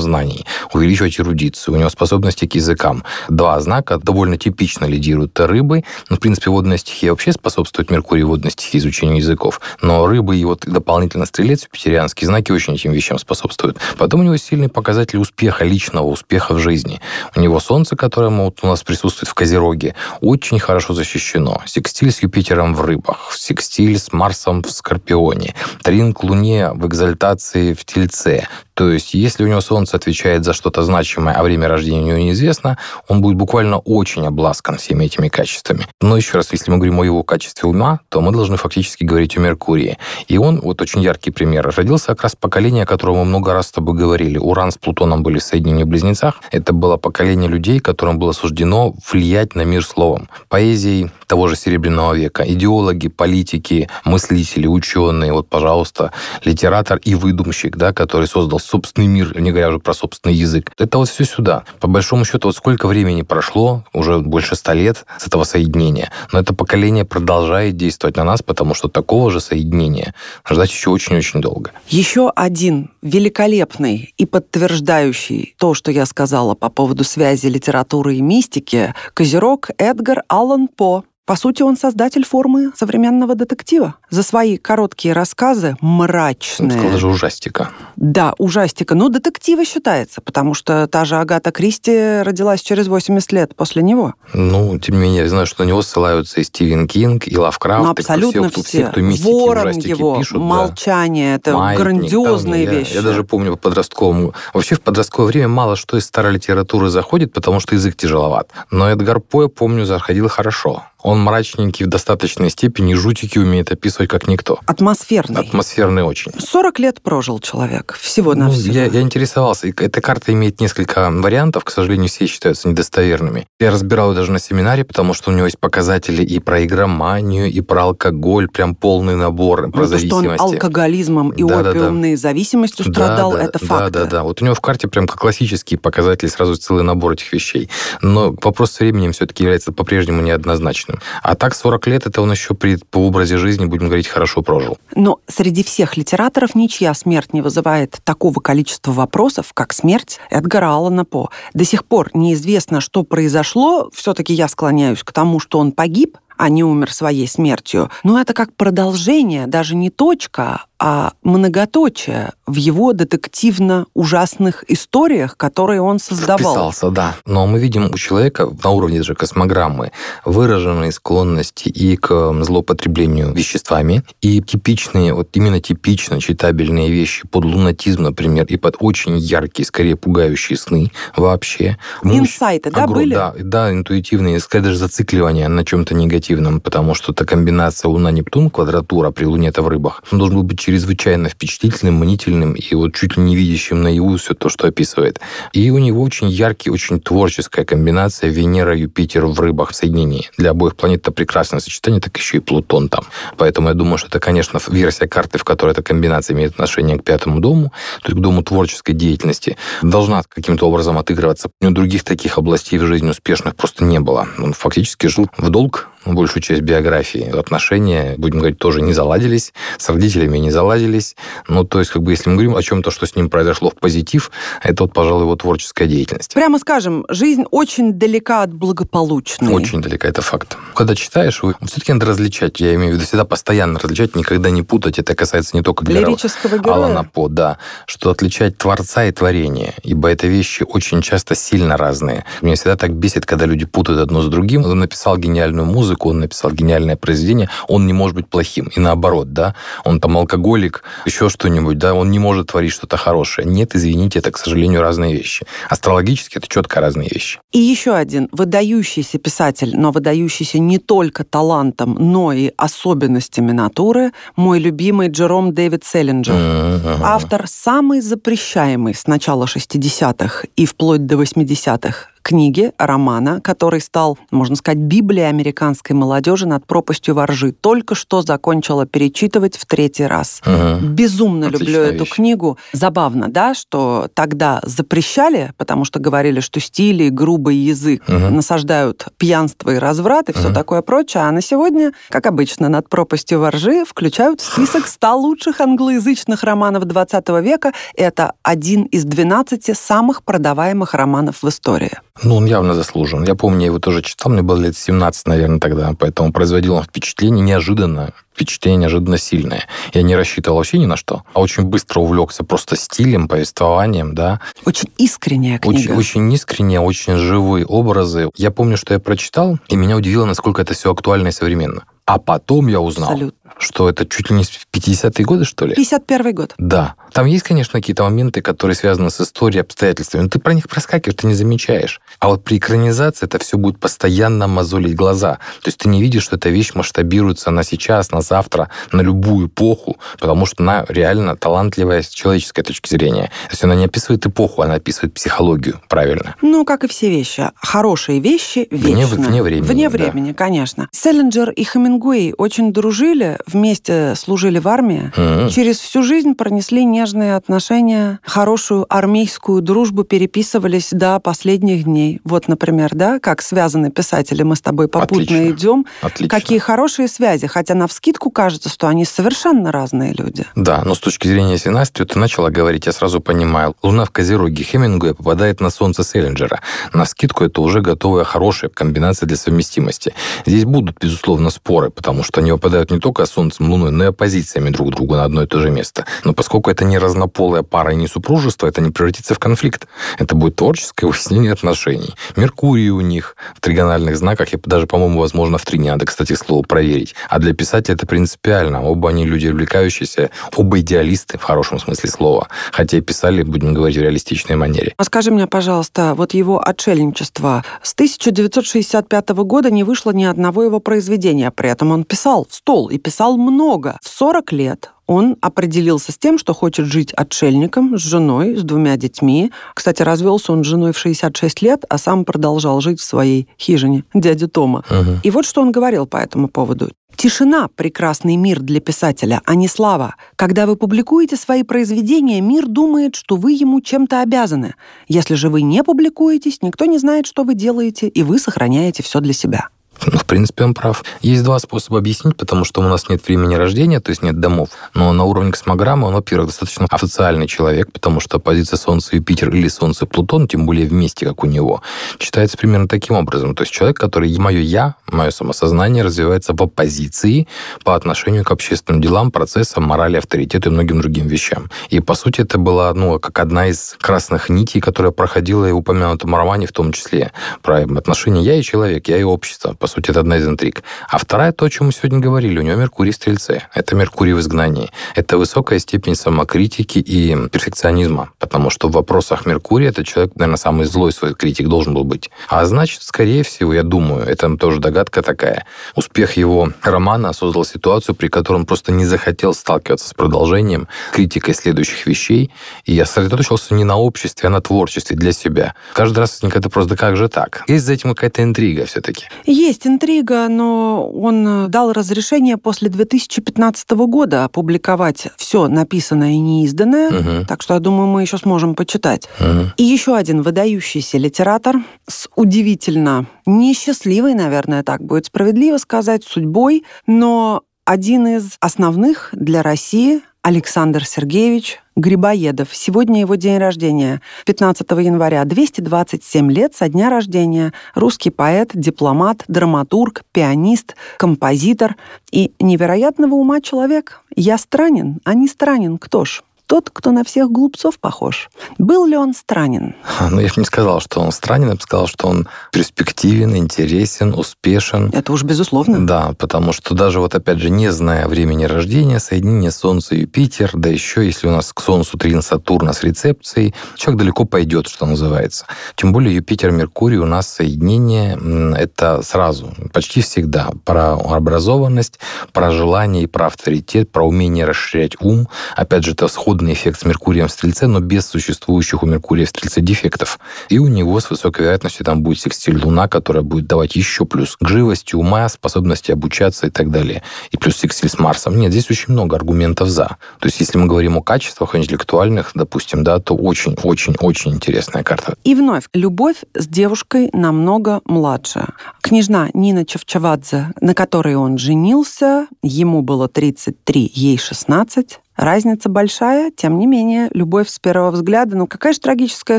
знаний, 0.00 0.44
увеличивать 0.72 1.20
эрудицию. 1.20 1.74
У 1.74 1.78
него 1.78 1.88
способности 1.88 2.46
к 2.48 2.56
языкам. 2.56 3.04
Два 3.28 3.60
знака 3.60 3.98
довольно 3.98 4.36
типично 4.36 4.84
лидируют. 4.86 5.38
Рыбы. 5.38 5.84
Ну, 6.10 6.16
в 6.16 6.18
принципе, 6.18 6.50
водная 6.50 6.76
стихия 6.76 7.12
вообще 7.12 7.30
способствует 7.30 7.92
Меркурию 7.92 8.26
водной 8.26 8.50
стихии 8.50 8.78
изучению 8.78 9.18
языков. 9.18 9.60
Но 9.82 10.04
рыбы 10.08 10.36
и 10.36 10.44
вот 10.44 10.64
дополнительно 10.66 11.26
стрелец, 11.26 11.62
юпитерианские 11.62 12.26
знаки 12.26 12.50
очень 12.50 12.74
этим 12.74 12.90
вещам 12.90 13.20
способствуют. 13.20 13.78
Потом 13.96 14.20
у 14.20 14.22
него 14.24 14.36
сильный 14.36 14.68
показатель 14.68 15.18
успеха, 15.18 15.64
личного 15.64 16.06
успеха 16.06 16.54
в 16.54 16.58
жизни. 16.58 17.00
У 17.36 17.40
него 17.40 17.60
Солнце, 17.60 17.94
которое 17.94 18.30
вот 18.30 18.58
у 18.62 18.66
нас 18.66 18.82
присутствует 18.82 19.28
в 19.28 19.34
Козероге, 19.34 19.94
очень 20.20 20.58
хорошо 20.58 20.92
защищено. 20.92 21.62
Секстиль 21.66 22.10
с 22.10 22.20
Юпитером 22.20 22.74
в 22.74 22.80
рыбах, 22.80 23.30
секстиль 23.32 23.96
с 23.96 24.12
Марсом 24.12 24.64
в 24.64 24.70
Скорпионе, 24.72 25.54
трин 25.84 26.12
Луне 26.24 26.63
в 26.72 26.86
экзальтации 26.86 27.74
в 27.74 27.84
Тельце. 27.84 28.48
То 28.74 28.90
есть, 28.90 29.14
если 29.14 29.44
у 29.44 29.46
него 29.46 29.60
Солнце 29.60 29.96
отвечает 29.96 30.44
за 30.44 30.52
что-то 30.52 30.82
значимое, 30.82 31.34
а 31.34 31.42
время 31.44 31.68
рождения 31.68 32.02
у 32.02 32.06
него 32.06 32.18
неизвестно, 32.18 32.76
он 33.06 33.20
будет 33.20 33.36
буквально 33.36 33.78
очень 33.78 34.26
обласкан 34.26 34.78
всеми 34.78 35.04
этими 35.04 35.28
качествами. 35.28 35.86
Но 36.00 36.16
еще 36.16 36.38
раз, 36.38 36.50
если 36.50 36.72
мы 36.72 36.78
говорим 36.78 37.00
о 37.00 37.04
его 37.04 37.22
качестве 37.22 37.68
ума, 37.68 38.00
то 38.08 38.20
мы 38.20 38.32
должны 38.32 38.56
фактически 38.56 39.04
говорить 39.04 39.36
о 39.36 39.40
Меркурии. 39.40 39.98
И 40.26 40.38
он, 40.38 40.60
вот 40.60 40.82
очень 40.82 41.02
яркий 41.02 41.30
пример, 41.30 41.72
родился 41.76 42.06
как 42.08 42.22
раз 42.22 42.34
поколение, 42.34 42.82
о 42.82 42.86
котором 42.86 43.18
мы 43.18 43.24
много 43.24 43.52
раз 43.52 43.68
с 43.68 43.72
тобой 43.72 43.96
говорили. 43.96 44.38
Уран 44.38 44.72
с 44.72 44.76
Плутоном 44.76 45.22
были 45.22 45.38
в 45.38 45.44
соединении 45.44 45.84
близнецах. 45.84 46.40
Это 46.50 46.72
было 46.72 46.96
поколение 46.96 47.48
людей, 47.48 47.78
которым 47.78 48.18
было 48.18 48.32
суждено 48.32 48.94
влиять 49.10 49.54
на 49.54 49.62
мир 49.62 49.84
словом. 49.84 50.28
Поэзией 50.48 51.10
того 51.26 51.46
же 51.46 51.56
Серебряного 51.56 52.14
века. 52.14 52.44
Идеологи, 52.46 53.08
политики, 53.08 53.88
мыслители, 54.04 54.66
ученые. 54.66 55.32
Вот, 55.32 55.48
пожалуйста, 55.48 56.12
литератор 56.54 56.98
и 56.98 57.16
выдумщик, 57.16 57.76
да, 57.76 57.92
который 57.92 58.28
создал 58.28 58.60
собственный 58.60 59.08
мир, 59.08 59.38
не 59.40 59.50
говоря 59.50 59.70
уже 59.70 59.78
про 59.80 59.92
собственный 59.92 60.34
язык. 60.34 60.70
Это 60.78 60.98
вот 60.98 61.08
все 61.08 61.24
сюда. 61.24 61.64
По 61.80 61.88
большому 61.88 62.24
счету, 62.24 62.48
вот 62.48 62.56
сколько 62.56 62.86
времени 62.86 63.22
прошло, 63.22 63.84
уже 63.92 64.18
больше 64.20 64.54
ста 64.54 64.72
лет 64.72 65.04
с 65.18 65.26
этого 65.26 65.42
соединения, 65.44 66.10
но 66.32 66.38
это 66.38 66.54
поколение 66.54 67.04
продолжает 67.04 67.76
действовать 67.76 68.16
на 68.16 68.24
нас, 68.24 68.42
потому 68.42 68.74
что 68.74 68.88
такого 68.88 69.32
же 69.32 69.40
соединения 69.40 70.14
ждать 70.48 70.70
еще 70.70 70.90
очень-очень 70.90 71.40
долго. 71.40 71.72
Еще 71.88 72.30
один 72.36 72.90
великолепный 73.02 74.14
и 74.16 74.26
подтверждающий 74.26 75.56
то, 75.58 75.74
что 75.74 75.90
я 75.90 76.06
сказала 76.06 76.54
по 76.54 76.68
поводу 76.68 77.02
связи 77.02 77.48
литературы 77.48 78.14
и 78.14 78.22
мистики, 78.22 78.94
козерог 79.12 79.70
Эдгар 79.78 80.22
Аллан 80.28 80.68
По. 80.68 81.04
По 81.26 81.36
сути, 81.36 81.62
он 81.62 81.78
создатель 81.78 82.24
формы 82.26 82.72
современного 82.76 83.34
детектива. 83.34 83.94
За 84.10 84.22
свои 84.22 84.58
короткие 84.58 85.14
рассказы 85.14 85.74
мрачные. 85.80 86.66
Он 86.66 86.70
сказал 86.70 86.92
даже 86.92 87.08
ужастика. 87.08 87.70
Да, 87.96 88.34
ужастика. 88.36 88.94
Но 88.94 89.08
детектива 89.08 89.64
считается, 89.64 90.20
потому 90.20 90.52
что 90.52 90.86
та 90.86 91.06
же 91.06 91.16
Агата 91.16 91.50
Кристи 91.50 92.20
родилась 92.22 92.60
через 92.60 92.88
80 92.88 93.32
лет 93.32 93.56
после 93.56 93.82
него. 93.82 94.12
Ну, 94.34 94.78
тем 94.78 94.96
не 94.96 95.00
менее, 95.00 95.22
я 95.22 95.28
знаю, 95.30 95.46
что 95.46 95.64
на 95.64 95.68
него 95.68 95.80
ссылаются 95.80 96.40
и 96.40 96.44
Стивен 96.44 96.86
Кинг, 96.86 97.26
и 97.26 97.38
Лавкрафт. 97.38 97.84
Ну, 97.84 97.90
абсолютно 97.90 98.50
все. 98.50 98.62
все. 98.62 98.86
Кто, 98.88 99.00
все, 99.00 99.22
кто 99.22 99.46
Ворон 99.46 99.78
его, 99.78 100.18
пишут, 100.18 100.38
«Молчание». 100.42 101.38
Да. 101.38 101.50
Это 101.50 101.56
Маятник, 101.56 101.84
грандиозные 101.86 102.66
да, 102.66 102.72
вещи. 102.72 102.90
Я, 102.90 102.96
я 102.96 103.02
даже 103.02 103.24
помню 103.24 103.52
по 103.52 103.56
подростковому. 103.56 104.34
Вообще 104.52 104.74
в 104.74 104.82
подростковое 104.82 105.28
время 105.28 105.48
мало 105.48 105.76
что 105.76 105.96
из 105.96 106.04
старой 106.04 106.34
литературы 106.34 106.90
заходит, 106.90 107.32
потому 107.32 107.60
что 107.60 107.74
язык 107.74 107.96
тяжеловат. 107.96 108.50
Но 108.70 108.90
Эдгар 108.90 109.20
По, 109.20 109.48
помню, 109.48 109.86
заходил 109.86 110.28
хорошо 110.28 110.82
Он 111.04 111.20
мрачненький 111.20 111.84
в 111.84 111.88
достаточной 111.88 112.48
степени, 112.48 112.94
жутики 112.94 113.38
умеет 113.38 113.70
описывать 113.70 114.08
как 114.08 114.26
никто. 114.26 114.58
Атмосферный. 114.64 115.42
Атмосферный 115.42 116.02
очень. 116.02 116.32
40 116.38 116.78
лет 116.78 117.02
прожил 117.02 117.40
человек, 117.40 117.94
всего 118.00 118.34
на 118.34 118.46
Ну, 118.46 118.52
я, 118.54 118.86
я 118.86 119.02
интересовался. 119.02 119.68
Эта 119.68 120.00
карта 120.00 120.32
имеет 120.32 120.60
несколько 120.62 121.10
вариантов, 121.10 121.62
к 121.64 121.70
сожалению, 121.70 122.08
все 122.08 122.26
считаются 122.26 122.68
недостоверными. 122.68 123.46
Я 123.60 123.70
разбирал 123.70 124.12
ее 124.12 124.16
даже 124.16 124.32
на 124.32 124.38
семинаре, 124.38 124.82
потому 124.82 125.12
что 125.12 125.30
у 125.30 125.34
него 125.34 125.44
есть 125.44 125.58
показатели 125.58 126.22
и 126.22 126.38
про 126.38 126.64
игроманию, 126.64 127.52
и 127.52 127.60
про 127.60 127.82
алкоголь, 127.82 128.48
прям 128.48 128.74
полный 128.74 129.14
набор, 129.14 129.70
про 129.70 129.82
Ну, 129.82 129.90
то, 129.90 129.98
что 129.98 130.16
он 130.16 130.22
зависимости. 130.24 130.54
алкоголизмом 130.54 131.30
и 131.32 131.44
Да-да-да. 131.44 131.70
опиумной 131.70 132.16
зависимостью 132.16 132.90
страдал, 132.90 133.32
да, 133.32 133.44
это 133.44 133.58
да, 133.60 133.66
факт. 133.66 133.92
Да, 133.92 134.04
да, 134.04 134.10
да. 134.10 134.22
Вот 134.22 134.40
у 134.40 134.44
него 134.46 134.54
в 134.54 134.60
карте 134.62 134.88
прям 134.88 135.06
как 135.06 135.20
классические 135.20 135.78
показатели, 135.78 136.30
сразу 136.30 136.56
целый 136.56 136.82
набор 136.82 137.12
этих 137.12 137.30
вещей. 137.30 137.68
Но 138.00 138.34
вопрос 138.42 138.72
с 138.72 138.80
временем 138.80 139.12
все-таки 139.12 139.42
является 139.42 139.70
по-прежнему 139.70 140.22
неоднозначным. 140.22 140.93
А 141.22 141.34
так 141.34 141.54
40 141.54 141.86
лет 141.86 142.06
это 142.06 142.22
он 142.22 142.30
еще 142.30 142.54
при, 142.54 142.76
по 142.76 142.98
образе 142.98 143.36
жизни, 143.36 143.66
будем 143.66 143.86
говорить, 143.86 144.08
хорошо 144.08 144.42
прожил. 144.42 144.78
Но 144.94 145.18
среди 145.28 145.62
всех 145.62 145.96
литераторов 145.96 146.54
ничья 146.54 146.94
смерть 146.94 147.32
не 147.32 147.42
вызывает 147.42 147.98
такого 148.04 148.40
количества 148.40 148.92
вопросов, 148.92 149.52
как 149.54 149.72
смерть 149.72 150.18
Эдгара 150.30 150.70
Аллана 150.70 151.04
По. 151.04 151.30
До 151.52 151.64
сих 151.64 151.84
пор 151.84 152.10
неизвестно, 152.14 152.80
что 152.80 153.02
произошло. 153.02 153.90
Все-таки 153.92 154.32
я 154.32 154.48
склоняюсь 154.48 155.02
к 155.02 155.12
тому, 155.12 155.40
что 155.40 155.58
он 155.58 155.72
погиб, 155.72 156.18
а 156.36 156.48
не 156.48 156.64
умер 156.64 156.92
своей 156.92 157.28
смертью. 157.28 157.90
Но 158.02 158.20
это 158.20 158.34
как 158.34 158.54
продолжение, 158.54 159.46
даже 159.46 159.74
не 159.74 159.90
точка, 159.90 160.64
а 160.78 161.12
многоточие 161.22 162.32
в 162.46 162.56
его 162.56 162.92
детективно-ужасных 162.92 164.64
историях, 164.68 165.36
которые 165.36 165.80
он 165.80 165.98
создавал. 165.98 166.52
Вписался, 166.54 166.90
да. 166.90 167.14
Но 167.24 167.46
мы 167.46 167.58
видим 167.58 167.86
у 167.86 167.96
человека 167.96 168.48
на 168.62 168.70
уровне 168.70 168.98
даже 168.98 169.14
космограммы 169.14 169.92
выраженные 170.24 170.92
склонности 170.92 171.68
и 171.68 171.96
к 171.96 172.34
злоупотреблению 172.42 173.32
веществами, 173.32 174.02
и 174.20 174.42
типичные, 174.42 175.14
вот 175.14 175.30
именно 175.32 175.60
типично 175.60 176.20
читабельные 176.20 176.90
вещи 176.90 177.26
под 177.28 177.44
лунатизм, 177.44 178.02
например, 178.02 178.44
и 178.46 178.56
под 178.56 178.76
очень 178.80 179.16
яркие, 179.16 179.64
скорее 179.64 179.96
пугающие 179.96 180.58
сны 180.58 180.90
вообще. 181.16 181.78
Инсайты, 182.02 182.70
да, 182.70 182.84
Огром- 182.84 182.94
были? 182.94 183.14
Да, 183.14 183.34
да, 183.38 183.72
интуитивные, 183.72 184.38
сказать, 184.40 184.64
даже 184.64 184.76
зацикливание 184.76 185.48
на 185.48 185.64
чем-то 185.64 185.94
негативном, 185.94 186.24
потому 186.60 186.94
что 186.94 187.12
это 187.12 187.24
комбинация 187.24 187.88
Луна-Нептун, 187.88 188.50
квадратура 188.50 189.10
при 189.10 189.24
Луне 189.24 189.48
это 189.48 189.62
в 189.62 189.68
рыбах. 189.68 190.02
Он 190.10 190.18
должен 190.18 190.36
был 190.38 190.44
быть 190.44 190.58
чрезвычайно 190.58 191.28
впечатлительным, 191.28 191.94
мнительным 191.94 192.54
и 192.54 192.74
вот 192.74 192.94
чуть 192.94 193.16
ли 193.16 193.22
не 193.22 193.36
видящим 193.36 193.82
наяву 193.82 194.16
все 194.16 194.34
то, 194.34 194.48
что 194.48 194.66
описывает. 194.66 195.20
И 195.52 195.70
у 195.70 195.78
него 195.78 196.02
очень 196.02 196.28
яркий, 196.28 196.70
очень 196.70 197.00
творческая 197.00 197.64
комбинация 197.64 198.30
Венера-Юпитер 198.30 199.26
в 199.26 199.38
рыбах 199.40 199.70
в 199.70 199.74
соединении. 199.74 200.30
Для 200.36 200.50
обоих 200.50 200.76
планет 200.76 201.00
это 201.00 201.12
прекрасное 201.12 201.60
сочетание, 201.60 202.00
так 202.00 202.16
еще 202.16 202.38
и 202.38 202.40
Плутон 202.40 202.88
там. 202.88 203.04
Поэтому 203.36 203.68
я 203.68 203.74
думаю, 203.74 203.98
что 203.98 204.08
это, 204.08 204.20
конечно, 204.20 204.60
версия 204.68 205.06
карты, 205.06 205.38
в 205.38 205.44
которой 205.44 205.70
эта 205.70 205.82
комбинация 205.82 206.34
имеет 206.34 206.52
отношение 206.52 206.98
к 206.98 207.04
пятому 207.04 207.40
дому, 207.40 207.72
то 208.02 208.08
есть 208.08 208.18
к 208.18 208.22
дому 208.22 208.42
творческой 208.42 208.92
деятельности, 208.92 209.56
должна 209.82 210.22
каким-то 210.28 210.68
образом 210.68 210.98
отыгрываться. 210.98 211.50
У 211.60 211.70
других 211.70 212.04
таких 212.04 212.38
областей 212.38 212.78
в 212.78 212.86
жизни 212.86 213.10
успешных 213.10 213.56
просто 213.56 213.84
не 213.84 214.00
было. 214.00 214.26
Он 214.38 214.52
фактически 214.52 215.06
жил 215.06 215.28
в 215.36 215.50
долг 215.50 215.88
большую 216.04 216.42
часть 216.42 216.62
биографии. 216.62 217.36
Отношения, 217.36 218.14
будем 218.18 218.38
говорить, 218.38 218.58
тоже 218.58 218.82
не 218.82 218.92
заладились, 218.92 219.52
с 219.78 219.88
родителями 219.88 220.38
не 220.38 220.50
заладились. 220.50 221.16
Ну, 221.48 221.64
то 221.64 221.78
есть, 221.78 221.90
как 221.90 222.02
бы, 222.02 222.12
если 222.12 222.28
мы 222.28 222.36
говорим 222.36 222.56
о 222.56 222.62
чем-то, 222.62 222.90
что 222.90 223.06
с 223.06 223.16
ним 223.16 223.30
произошло 223.30 223.70
в 223.70 223.74
позитив, 223.74 224.30
это 224.62 224.84
вот, 224.84 224.92
пожалуй, 224.92 225.22
его 225.22 225.36
творческая 225.36 225.86
деятельность. 225.86 226.34
Прямо 226.34 226.58
скажем, 226.58 227.04
жизнь 227.08 227.44
очень 227.50 227.94
далека 227.94 228.42
от 228.42 228.52
благополучной. 228.52 229.52
Очень 229.52 229.80
далека, 229.80 230.08
это 230.08 230.22
факт. 230.22 230.56
Когда 230.74 230.94
читаешь, 230.94 231.42
вы 231.42 231.54
все-таки 231.62 231.92
надо 231.92 232.06
различать. 232.06 232.60
Я 232.60 232.74
имею 232.74 232.92
в 232.92 232.94
виду 232.96 233.04
всегда 233.04 233.24
постоянно 233.24 233.78
различать, 233.78 234.16
никогда 234.16 234.50
не 234.50 234.62
путать. 234.62 234.98
Это 234.98 235.14
касается 235.14 235.56
не 235.56 235.62
только 235.62 235.84
для 235.84 236.00
Лирического 236.00 236.58
героя. 236.58 236.76
Алана 236.76 237.04
По, 237.04 237.28
да. 237.28 237.58
Что 237.86 238.10
отличать 238.10 238.58
творца 238.58 239.04
и 239.04 239.12
творение. 239.12 239.74
Ибо 239.82 240.08
это 240.08 240.26
вещи 240.26 240.64
очень 240.66 241.02
часто 241.02 241.34
сильно 241.34 241.76
разные. 241.76 242.24
Меня 242.42 242.56
всегда 242.56 242.76
так 242.76 242.92
бесит, 242.92 243.26
когда 243.26 243.46
люди 243.46 243.64
путают 243.64 244.00
одно 244.00 244.22
с 244.22 244.28
другим. 244.28 244.64
Он 244.64 244.78
написал 244.78 245.16
гениальную 245.16 245.66
музыку, 245.66 245.93
он 246.02 246.20
написал 246.20 246.50
гениальное 246.50 246.96
произведение, 246.96 247.48
он 247.68 247.86
не 247.86 247.92
может 247.92 248.16
быть 248.16 248.28
плохим. 248.28 248.70
И 248.74 248.80
наоборот, 248.80 249.32
да. 249.32 249.54
Он 249.84 250.00
там 250.00 250.16
алкоголик, 250.16 250.82
еще 251.04 251.28
что-нибудь, 251.28 251.78
да, 251.78 251.94
он 251.94 252.10
не 252.10 252.18
может 252.18 252.48
творить 252.48 252.72
что-то 252.72 252.96
хорошее. 252.96 253.46
Нет, 253.48 253.74
извините, 253.74 254.18
это, 254.18 254.30
к 254.30 254.38
сожалению, 254.38 254.80
разные 254.80 255.14
вещи. 255.14 255.46
Астрологически 255.68 256.38
это 256.38 256.48
четко 256.48 256.80
разные 256.80 257.08
вещи. 257.08 257.40
И 257.52 257.58
еще 257.58 257.94
один 257.94 258.28
выдающийся 258.32 259.18
писатель, 259.18 259.76
но 259.76 259.90
выдающийся 259.90 260.58
не 260.58 260.78
только 260.78 261.24
талантом, 261.24 261.96
но 261.98 262.32
и 262.32 262.52
особенностями 262.56 263.52
натуры, 263.52 264.12
мой 264.36 264.58
любимый 264.58 265.08
Джером 265.08 265.54
Дэвид 265.54 265.84
Селлинджер. 265.84 266.34
Мгм. 266.34 267.02
Автор 267.02 267.44
самый 267.46 268.00
запрещаемый 268.00 268.94
с 268.94 269.06
начала 269.06 269.46
60-х 269.46 270.46
и 270.56 270.66
вплоть 270.66 271.06
до 271.06 271.16
80-х 271.16 272.13
книги, 272.24 272.72
романа, 272.78 273.40
который 273.42 273.80
стал, 273.80 274.18
можно 274.30 274.56
сказать, 274.56 274.78
Библией 274.78 275.28
американской 275.28 275.94
молодежи 275.94 276.48
над 276.48 276.66
пропастью 276.66 277.14
воржи. 277.14 277.52
Только 277.52 277.94
что 277.94 278.22
закончила 278.22 278.86
перечитывать 278.86 279.56
в 279.56 279.66
третий 279.66 280.06
раз. 280.06 280.40
Мгм. 280.46 280.94
Безумно 280.94 281.44
люблю 281.44 281.58
Отличная 281.58 281.86
эту 281.90 282.04
вещь. 282.04 282.12
книгу. 282.14 282.58
Забавно, 282.72 283.28
да, 283.28 283.54
что 283.54 284.08
тогда 284.14 284.60
запрещали, 284.64 285.52
потому 285.58 285.84
что 285.84 286.00
говорили, 286.00 286.40
что 286.40 286.58
стиль 286.60 287.02
и 287.02 287.10
грубый 287.10 287.56
язык 287.56 288.02
Мгм. 288.08 288.36
насаждают 288.36 289.06
пьянство 289.18 289.70
и 289.70 289.76
разврат 289.76 290.30
и 290.30 290.32
все 290.32 290.46
Мгм. 290.46 290.54
такое 290.54 290.80
прочее. 290.82 291.24
А 291.24 291.30
на 291.30 291.42
сегодня, 291.42 291.92
как 292.08 292.24
обычно, 292.26 292.70
над 292.70 292.88
пропастью 292.88 293.40
воржи 293.40 293.84
включают 293.84 294.40
в 294.40 294.50
список 294.50 294.86
100 294.86 295.14
лучших 295.14 295.60
англоязычных 295.60 296.42
романов 296.42 296.86
20 296.86 297.40
века. 297.42 297.72
Это 297.94 298.32
один 298.42 298.84
из 298.84 299.04
12 299.04 299.74
самых 299.74 300.22
продаваемых 300.24 300.94
романов 300.94 301.42
в 301.42 301.48
истории. 301.48 301.92
Ну, 302.22 302.36
он 302.36 302.44
явно 302.46 302.74
заслужен. 302.74 303.24
Я 303.24 303.34
помню, 303.34 303.60
я 303.60 303.66
его 303.66 303.80
тоже 303.80 304.00
читал, 304.00 304.30
мне 304.30 304.42
было 304.42 304.60
лет 304.60 304.76
17, 304.76 305.26
наверное, 305.26 305.58
тогда, 305.58 305.92
поэтому 305.98 306.32
производил 306.32 306.74
он 306.76 306.84
впечатление 306.84 307.42
неожиданно, 307.44 308.12
впечатление 308.32 308.82
неожиданно 308.82 309.18
сильное. 309.18 309.64
Я 309.92 310.02
не 310.02 310.14
рассчитывал 310.14 310.58
вообще 310.58 310.78
ни 310.78 310.86
на 310.86 310.96
что, 310.96 311.24
а 311.34 311.40
очень 311.40 311.64
быстро 311.64 312.00
увлекся 312.00 312.44
просто 312.44 312.76
стилем, 312.76 313.26
повествованием, 313.26 314.14
да. 314.14 314.40
Очень 314.64 314.90
искренняя 314.96 315.58
Очень, 315.64 315.86
книга. 315.86 315.98
очень 315.98 316.32
искренне, 316.32 316.80
очень 316.80 317.16
живые 317.16 317.66
образы. 317.66 318.30
Я 318.36 318.52
помню, 318.52 318.76
что 318.76 318.94
я 318.94 319.00
прочитал, 319.00 319.58
и 319.66 319.74
меня 319.74 319.96
удивило, 319.96 320.24
насколько 320.24 320.62
это 320.62 320.72
все 320.72 320.92
актуально 320.92 321.28
и 321.28 321.32
современно. 321.32 321.84
А 322.06 322.18
потом 322.18 322.68
я 322.68 322.80
узнал, 322.80 323.10
Абсолютно. 323.10 323.43
Что 323.58 323.88
это 323.88 324.06
чуть 324.06 324.30
ли 324.30 324.36
не 324.36 324.44
с 324.44 324.50
50-е 324.72 325.24
годы, 325.24 325.44
что 325.44 325.66
ли? 325.66 325.74
51 325.74 326.34
год. 326.34 326.54
Да. 326.58 326.94
Там 327.12 327.26
есть, 327.26 327.44
конечно, 327.44 327.78
какие-то 327.80 328.02
моменты, 328.02 328.40
которые 328.42 328.74
связаны 328.74 329.10
с 329.10 329.20
историей, 329.20 329.60
обстоятельствами, 329.60 330.22
но 330.22 330.28
ты 330.28 330.38
про 330.38 330.52
них 330.54 330.68
проскакиваешь, 330.68 331.16
ты 331.16 331.26
не 331.26 331.34
замечаешь. 331.34 332.00
А 332.18 332.28
вот 332.28 332.42
при 332.44 332.58
экранизации 332.58 333.26
это 333.26 333.38
все 333.38 333.56
будет 333.56 333.78
постоянно 333.78 334.48
мозолить 334.48 334.96
глаза. 334.96 335.34
То 335.62 335.68
есть 335.68 335.78
ты 335.78 335.88
не 335.88 336.00
видишь, 336.02 336.24
что 336.24 336.36
эта 336.36 336.48
вещь 336.48 336.72
масштабируется 336.74 337.50
на 337.50 337.62
сейчас, 337.62 338.10
на 338.10 338.20
завтра, 338.20 338.68
на 338.92 339.00
любую 339.00 339.46
эпоху, 339.48 339.96
потому 340.18 340.46
что 340.46 340.62
она 340.62 340.84
реально 340.88 341.36
талантливая 341.36 342.02
с 342.02 342.08
человеческой 342.08 342.62
точки 342.62 342.88
зрения. 342.88 343.24
То 343.46 343.52
есть 343.52 343.64
она 343.64 343.74
не 343.74 343.84
описывает 343.84 344.26
эпоху, 344.26 344.62
она 344.62 344.74
описывает 344.74 345.14
психологию, 345.14 345.80
правильно. 345.88 346.34
Ну, 346.42 346.64
как 346.64 346.84
и 346.84 346.88
все 346.88 347.08
вещи. 347.10 347.50
Хорошие 347.56 348.18
вещи 348.20 348.66
Вне- 348.70 349.00
вечно. 349.02 349.16
вне 349.16 349.42
времени, 349.42 349.66
Вне 349.66 349.88
да. 349.88 349.96
времени, 349.96 350.32
конечно. 350.32 350.88
Селлинджер 350.92 351.50
и 351.50 351.64
Хемингуэй 351.64 352.34
очень 352.36 352.72
дружили, 352.72 353.38
вместе 353.54 354.14
служили 354.16 354.58
в 354.58 354.68
армии. 354.68 355.10
М. 355.16 355.48
Через 355.48 355.78
всю 355.78 356.02
жизнь 356.02 356.34
пронесли 356.34 356.84
нежные 356.84 357.36
отношения, 357.36 358.18
хорошую 358.22 358.86
армейскую 358.88 359.62
дружбу, 359.62 360.04
переписывались 360.04 360.88
до 360.90 361.18
последних 361.20 361.84
дней. 361.84 362.20
Вот, 362.24 362.48
например, 362.48 362.90
да, 362.92 363.18
как 363.18 363.40
связаны 363.40 363.90
писатели, 363.90 364.42
мы 364.42 364.56
с 364.56 364.60
тобой 364.60 364.88
попутно 364.88 365.22
Отлично. 365.22 365.50
идем. 365.50 365.86
Отлично. 366.02 366.28
Какие 366.28 366.58
хорошие 366.58 367.08
связи, 367.08 367.46
хотя 367.46 367.74
на 367.74 367.86
вскидку 367.86 368.30
кажется, 368.30 368.68
что 368.68 368.88
они 368.88 369.04
совершенно 369.04 369.72
разные 369.72 370.12
люди. 370.12 370.44
Да, 370.54 370.82
но 370.84 370.94
с 370.94 370.98
точки 370.98 371.28
зрения 371.28 371.56
синастрии, 371.58 372.04
ты 372.04 372.18
начала 372.18 372.50
говорить, 372.50 372.86
я 372.86 372.92
сразу 372.92 373.20
понимаю. 373.20 373.76
Луна 373.82 374.04
в 374.04 374.10
Козероге 374.10 374.64
Хемингуэя 374.64 375.14
попадает 375.14 375.60
на 375.60 375.70
Солнце 375.70 376.02
Селлинджера. 376.04 376.60
На 376.92 377.04
скидку 377.04 377.44
это 377.44 377.60
уже 377.60 377.80
готовая 377.80 378.24
хорошая 378.24 378.70
комбинация 378.70 379.26
для 379.26 379.36
совместимости. 379.36 380.14
Здесь 380.46 380.64
будут, 380.64 380.98
безусловно, 381.00 381.50
споры, 381.50 381.90
потому 381.90 382.22
что 382.24 382.40
они 382.40 382.50
попадают 382.50 382.90
не 382.90 382.98
только 382.98 383.26
Солнце 383.26 383.33
Солнцем, 383.34 383.70
Луной, 383.70 383.90
но 383.90 384.04
и 384.04 384.06
оппозициями 384.08 384.70
друг 384.70 384.90
другу 384.90 385.14
на 385.16 385.24
одно 385.24 385.42
и 385.42 385.46
то 385.46 385.58
же 385.58 385.70
место. 385.70 386.06
Но 386.22 386.32
поскольку 386.32 386.70
это 386.70 386.84
не 386.84 386.98
разнополая 386.98 387.62
пара 387.62 387.92
и 387.92 387.96
не 387.96 388.06
супружество, 388.06 388.68
это 388.68 388.80
не 388.80 388.90
превратится 388.90 389.34
в 389.34 389.38
конфликт. 389.38 389.88
Это 390.18 390.34
будет 390.36 390.56
творческое 390.56 391.06
выяснение 391.06 391.52
отношений. 391.52 392.14
Меркурий 392.36 392.90
у 392.90 393.00
них 393.00 393.36
в 393.56 393.60
тригональных 393.60 394.16
знаках, 394.16 394.54
и 394.54 394.58
даже, 394.64 394.86
по-моему, 394.86 395.20
возможно, 395.20 395.58
в 395.58 395.64
три 395.64 395.78
не 395.78 395.90
надо, 395.90 396.06
кстати, 396.06 396.34
слово 396.34 396.62
проверить. 396.62 397.14
А 397.28 397.38
для 397.38 397.54
писателя 397.54 397.94
это 397.94 398.06
принципиально. 398.06 398.82
Оба 398.82 399.10
они 399.10 399.26
люди 399.26 399.48
увлекающиеся, 399.48 400.30
оба 400.54 400.80
идеалисты 400.80 401.38
в 401.38 401.42
хорошем 401.42 401.80
смысле 401.80 402.10
слова. 402.10 402.48
Хотя 402.72 402.98
и 402.98 403.00
писали, 403.00 403.42
будем 403.42 403.74
говорить, 403.74 403.96
в 403.96 404.00
реалистичной 404.00 404.56
манере. 404.56 404.94
А 404.96 405.04
скажи 405.04 405.30
мне, 405.30 405.46
пожалуйста, 405.46 406.14
вот 406.14 406.34
его 406.34 406.60
отшельничество. 406.60 407.64
С 407.82 407.94
1965 407.94 409.28
года 409.30 409.70
не 409.70 409.82
вышло 409.82 410.12
ни 410.12 410.24
одного 410.24 410.62
его 410.62 410.78
произведения. 410.78 411.50
При 411.50 411.70
этом 411.70 411.90
он 411.90 412.04
писал 412.04 412.46
в 412.48 412.54
стол 412.54 412.88
и 412.90 412.98
писал 412.98 413.23
много. 413.32 413.98
В 414.02 414.08
40 414.08 414.52
лет 414.52 414.90
он 415.06 415.36
определился 415.40 416.12
с 416.12 416.18
тем, 416.18 416.38
что 416.38 416.54
хочет 416.54 416.86
жить 416.86 417.12
отшельником 417.12 417.98
с 417.98 418.02
женой, 418.02 418.56
с 418.56 418.62
двумя 418.62 418.96
детьми. 418.96 419.52
Кстати, 419.74 420.02
развелся 420.02 420.52
он 420.52 420.64
с 420.64 420.66
женой 420.66 420.92
в 420.92 420.98
66 420.98 421.62
лет, 421.62 421.84
а 421.88 421.98
сам 421.98 422.24
продолжал 422.24 422.80
жить 422.80 423.00
в 423.00 423.04
своей 423.04 423.48
хижине 423.58 424.04
дяди 424.14 424.46
Тома. 424.46 424.84
Угу. 424.88 425.20
И 425.22 425.30
вот 425.30 425.44
что 425.44 425.60
он 425.60 425.72
говорил 425.72 426.06
по 426.06 426.16
этому 426.16 426.48
поводу. 426.48 426.90
Тишина– 427.16 427.68
прекрасный 427.76 428.36
мир 428.36 428.60
для 428.60 428.80
писателя, 428.80 429.40
а 429.44 429.54
не 429.54 429.68
слава. 429.68 430.16
Когда 430.36 430.66
вы 430.66 430.76
публикуете 430.76 431.36
свои 431.36 431.62
произведения, 431.62 432.40
мир 432.40 432.66
думает, 432.66 433.14
что 433.14 433.36
вы 433.36 433.52
ему 433.52 433.80
чем-то 433.80 434.20
обязаны. 434.20 434.74
Если 435.06 435.34
же 435.34 435.48
вы 435.48 435.62
не 435.62 435.84
публикуетесь, 435.84 436.58
никто 436.60 436.86
не 436.86 436.98
знает, 436.98 437.26
что 437.26 437.44
вы 437.44 437.54
делаете, 437.54 438.08
и 438.08 438.22
вы 438.22 438.38
сохраняете 438.38 439.02
все 439.02 439.20
для 439.20 439.32
себя. 439.32 439.68
Ну, 440.06 440.18
в 440.18 440.24
принципе, 440.24 440.64
он 440.64 440.74
прав. 440.74 441.04
Есть 441.20 441.44
два 441.44 441.58
способа 441.58 441.98
объяснить, 441.98 442.36
потому 442.36 442.64
что 442.64 442.80
у 442.80 442.84
нас 442.84 443.08
нет 443.08 443.26
времени 443.26 443.54
рождения, 443.54 444.00
то 444.00 444.10
есть 444.10 444.22
нет 444.22 444.38
домов. 444.38 444.68
Но 444.94 445.12
на 445.12 445.24
уровне 445.24 445.52
космограммы 445.52 446.08
он, 446.08 446.14
во-первых, 446.14 446.48
достаточно 446.48 446.86
официальный 446.90 447.46
человек, 447.46 447.92
потому 447.92 448.20
что 448.20 448.38
позиция 448.38 448.76
Солнца 448.76 449.16
Юпитер 449.16 449.50
или 449.50 449.68
Солнце 449.68 450.06
Плутон, 450.06 450.46
тем 450.48 450.66
более 450.66 450.86
вместе, 450.86 451.26
как 451.26 451.42
у 451.42 451.46
него, 451.46 451.82
читается 452.18 452.58
примерно 452.58 452.88
таким 452.88 453.16
образом. 453.16 453.54
То 453.54 453.62
есть 453.62 453.72
человек, 453.72 453.96
который 453.96 454.36
мое 454.38 454.60
«я», 454.60 454.96
мое 455.10 455.30
самосознание 455.30 456.04
развивается 456.04 456.52
в 456.54 456.62
оппозиции 456.62 457.48
по 457.84 457.94
отношению 457.94 458.44
к 458.44 458.50
общественным 458.50 459.00
делам, 459.00 459.30
процессам, 459.30 459.84
морали, 459.84 460.18
авторитету 460.18 460.68
и 460.70 460.72
многим 460.72 461.00
другим 461.00 461.26
вещам. 461.28 461.70
И, 461.88 462.00
по 462.00 462.14
сути, 462.14 462.42
это 462.42 462.58
была, 462.58 462.92
ну, 462.94 463.18
как 463.18 463.38
одна 463.38 463.68
из 463.68 463.96
красных 464.00 464.48
нитей, 464.48 464.80
которая 464.80 465.12
проходила 465.12 465.66
и 465.66 465.72
в 465.72 465.78
упомянутом 465.78 466.34
романе 466.34 466.66
в 466.66 466.72
том 466.72 466.92
числе, 466.92 467.32
про 467.62 467.82
отношения 467.82 468.42
«я» 468.42 468.54
и 468.56 468.62
человек, 468.62 469.08
«я» 469.08 469.18
и 469.18 469.22
общество 469.22 469.74
по 469.84 469.88
сути, 469.88 470.12
это 470.12 470.20
одна 470.20 470.38
из 470.38 470.48
интриг. 470.48 470.82
А 471.10 471.18
вторая, 471.18 471.52
то, 471.52 471.66
о 471.66 471.68
чем 471.68 471.88
мы 471.88 471.92
сегодня 471.92 472.18
говорили, 472.18 472.58
у 472.58 472.62
него 472.62 472.76
Меркурий 472.76 473.12
Стрельце. 473.12 473.64
Это 473.74 473.94
Меркурий 473.94 474.32
в 474.32 474.40
изгнании. 474.40 474.90
Это 475.14 475.36
высокая 475.36 475.78
степень 475.78 476.14
самокритики 476.14 477.00
и 477.00 477.36
перфекционизма, 477.50 478.30
потому 478.38 478.70
что 478.70 478.88
в 478.88 478.92
вопросах 478.92 479.44
Меркурия 479.44 479.90
этот 479.90 480.06
человек, 480.06 480.36
наверное, 480.36 480.56
самый 480.56 480.86
злой 480.86 481.12
свой 481.12 481.34
критик 481.34 481.68
должен 481.68 481.92
был 481.92 482.04
быть. 482.04 482.30
А 482.48 482.64
значит, 482.64 483.02
скорее 483.02 483.42
всего, 483.42 483.74
я 483.74 483.82
думаю, 483.82 484.24
это 484.24 484.56
тоже 484.56 484.80
догадка 484.80 485.20
такая, 485.20 485.66
успех 485.94 486.38
его 486.38 486.70
романа 486.82 487.34
создал 487.34 487.66
ситуацию, 487.66 488.14
при 488.14 488.28
которой 488.28 488.56
он 488.56 488.64
просто 488.64 488.90
не 488.90 489.04
захотел 489.04 489.52
сталкиваться 489.52 490.08
с 490.08 490.14
продолжением, 490.14 490.88
критикой 491.12 491.52
следующих 491.52 492.06
вещей, 492.06 492.50
и 492.86 492.94
я 492.94 493.04
сосредоточился 493.04 493.74
не 493.74 493.84
на 493.84 493.98
обществе, 493.98 494.46
а 494.46 494.50
на 494.50 494.62
творчестве 494.62 495.14
для 495.14 495.32
себя. 495.32 495.74
Каждый 495.92 496.20
раз 496.20 496.40
возникает 496.40 496.64
вопрос, 496.64 496.86
да 496.86 496.96
как 496.96 497.18
же 497.18 497.28
так? 497.28 497.64
Есть 497.68 497.84
за 497.84 497.92
этим 497.92 498.14
какая-то 498.14 498.42
интрига 498.42 498.86
все-таки? 498.86 499.26
Есть 499.44 499.73
есть 499.74 499.86
интрига, 499.86 500.48
но 500.48 501.10
он 501.10 501.46
э, 501.46 501.68
дал 501.68 501.92
разрешение 501.92 502.56
после 502.56 502.88
2015 502.88 503.90
года 503.90 504.44
опубликовать 504.44 505.28
все 505.36 505.66
написанное 505.68 506.32
и 506.32 506.38
неизданное, 506.38 507.08
угу. 507.08 507.46
так 507.46 507.60
что 507.60 507.74
я 507.74 507.80
думаю, 507.80 508.06
мы 508.06 508.22
еще 508.22 508.38
сможем 508.38 508.74
почитать. 508.74 509.28
Угу. 509.40 509.72
И 509.76 509.82
еще 509.82 510.16
один 510.16 510.42
выдающийся 510.42 511.18
литератор 511.18 511.76
с 512.08 512.28
удивительно 512.36 513.26
несчастливой, 513.46 514.34
наверное, 514.34 514.82
так 514.84 515.02
будет 515.02 515.26
справедливо 515.26 515.78
сказать, 515.78 516.24
судьбой, 516.24 516.84
но 517.06 517.62
один 517.84 518.26
из 518.28 518.56
основных 518.60 519.30
для 519.32 519.62
России 519.62 520.22
Александр 520.42 521.04
Сергеевич 521.04 521.80
Грибоедов. 521.96 522.70
Сегодня 522.72 523.20
его 523.20 523.36
день 523.36 523.58
рождения, 523.58 524.20
15 524.46 524.90
января, 524.90 525.44
227 525.44 526.50
лет 526.50 526.74
со 526.74 526.88
дня 526.88 527.08
рождения. 527.08 527.72
Русский 527.94 528.30
поэт, 528.30 528.70
дипломат, 528.74 529.44
драматург, 529.46 530.24
пианист, 530.32 530.96
композитор 531.18 531.94
и 532.32 532.52
невероятного 532.58 533.34
ума 533.34 533.60
человек. 533.60 534.22
Я 534.34 534.58
странен, 534.58 535.20
а 535.24 535.34
не 535.34 535.46
странен 535.46 535.98
кто 535.98 536.24
ж? 536.24 536.42
Тот, 536.66 536.90
кто 536.90 537.10
на 537.10 537.24
всех 537.24 537.50
глупцов 537.50 537.98
похож. 537.98 538.50
Был 538.78 539.06
ли 539.06 539.16
он 539.16 539.34
странен? 539.34 539.94
Ну, 540.34 540.40
я 540.40 540.48
бы 540.48 540.54
не 540.56 540.64
сказал, 540.64 541.00
что 541.00 541.20
он 541.20 541.32
странен, 541.32 541.68
я 541.68 541.74
бы 541.74 541.80
сказал, 541.80 542.06
что 542.06 542.28
он 542.28 542.48
перспективен, 542.72 543.56
интересен, 543.56 544.34
успешен. 544.34 545.10
Это 545.12 545.32
уж 545.32 545.44
безусловно. 545.44 546.04
Да, 546.06 546.32
потому 546.38 546.72
что 546.72 546.94
даже 546.94 547.20
вот 547.20 547.34
опять 547.34 547.58
же, 547.58 547.70
не 547.70 547.92
зная 547.92 548.26
времени 548.26 548.64
рождения, 548.64 549.20
соединение 549.20 549.70
Солнца 549.70 550.14
и 550.14 550.20
Юпитер, 550.22 550.70
да 550.74 550.88
еще 550.88 551.24
если 551.24 551.46
у 551.46 551.50
нас 551.50 551.72
к 551.72 551.80
Солнцу 551.80 552.18
Трин 552.18 552.42
Сатурна 552.42 552.92
с 552.92 553.02
рецепцией, 553.02 553.74
человек 553.96 554.20
далеко 554.20 554.44
пойдет, 554.44 554.88
что 554.88 555.06
называется. 555.06 555.66
Тем 555.94 556.12
более 556.12 556.34
Юпитер, 556.34 556.70
Меркурий 556.70 557.18
у 557.18 557.26
нас 557.26 557.48
соединение 557.48 558.38
это 558.76 559.22
сразу, 559.22 559.72
почти 559.92 560.22
всегда 560.22 560.70
про 560.84 561.14
образованность, 561.14 562.18
про 562.52 562.70
желание 562.70 563.24
и 563.24 563.26
про 563.26 563.46
авторитет, 563.46 564.10
про 564.10 564.26
умение 564.26 564.64
расширять 564.64 565.16
ум. 565.20 565.48
Опять 565.76 566.04
же, 566.04 566.12
это 566.12 566.28
сход 566.28 566.53
сходный 566.54 566.74
эффект 566.74 567.00
с 567.00 567.04
Меркурием 567.04 567.48
в 567.48 567.50
Стрельце, 567.50 567.88
но 567.88 567.98
без 567.98 568.26
существующих 568.26 569.02
у 569.02 569.06
Меркурия 569.06 569.44
в 569.44 569.48
Стрельце 569.48 569.80
дефектов. 569.80 570.38
И 570.68 570.78
у 570.78 570.86
него 570.86 571.18
с 571.18 571.28
высокой 571.28 571.62
вероятностью 571.62 572.06
там 572.06 572.22
будет 572.22 572.38
секстиль 572.38 572.80
Луна, 572.80 573.08
которая 573.08 573.42
будет 573.42 573.66
давать 573.66 573.96
еще 573.96 574.24
плюс 574.24 574.56
к 574.56 574.68
живости 574.68 575.16
ума, 575.16 575.48
способности 575.48 576.12
обучаться 576.12 576.68
и 576.68 576.70
так 576.70 576.92
далее. 576.92 577.24
И 577.50 577.56
плюс 577.56 577.76
секстиль 577.76 578.08
с 578.08 578.20
Марсом. 578.20 578.56
Нет, 578.56 578.70
здесь 578.70 578.88
очень 578.88 579.12
много 579.14 579.34
аргументов 579.34 579.88
за. 579.88 580.16
То 580.38 580.46
есть, 580.46 580.60
если 580.60 580.78
мы 580.78 580.86
говорим 580.86 581.16
о 581.16 581.22
качествах 581.22 581.74
интеллектуальных, 581.74 582.52
допустим, 582.54 583.02
да, 583.02 583.18
то 583.18 583.34
очень-очень-очень 583.34 584.52
интересная 584.52 585.02
карта. 585.02 585.34
И 585.42 585.56
вновь, 585.56 585.84
любовь 585.92 586.36
с 586.54 586.68
девушкой 586.68 587.30
намного 587.32 588.00
младше. 588.04 588.66
Княжна 589.02 589.48
Нина 589.54 589.84
Чевчавадзе, 589.84 590.68
на 590.80 590.94
которой 590.94 591.34
он 591.34 591.58
женился, 591.58 592.46
ему 592.62 593.02
было 593.02 593.26
33, 593.26 594.12
ей 594.14 594.38
16, 594.38 595.18
Разница 595.36 595.88
большая, 595.88 596.52
тем 596.54 596.78
не 596.78 596.86
менее, 596.86 597.28
любовь 597.32 597.68
с 597.68 597.78
первого 597.78 598.12
взгляда. 598.12 598.56
Ну, 598.56 598.66
какая 598.66 598.92
же 598.92 599.00
трагическая 599.00 599.58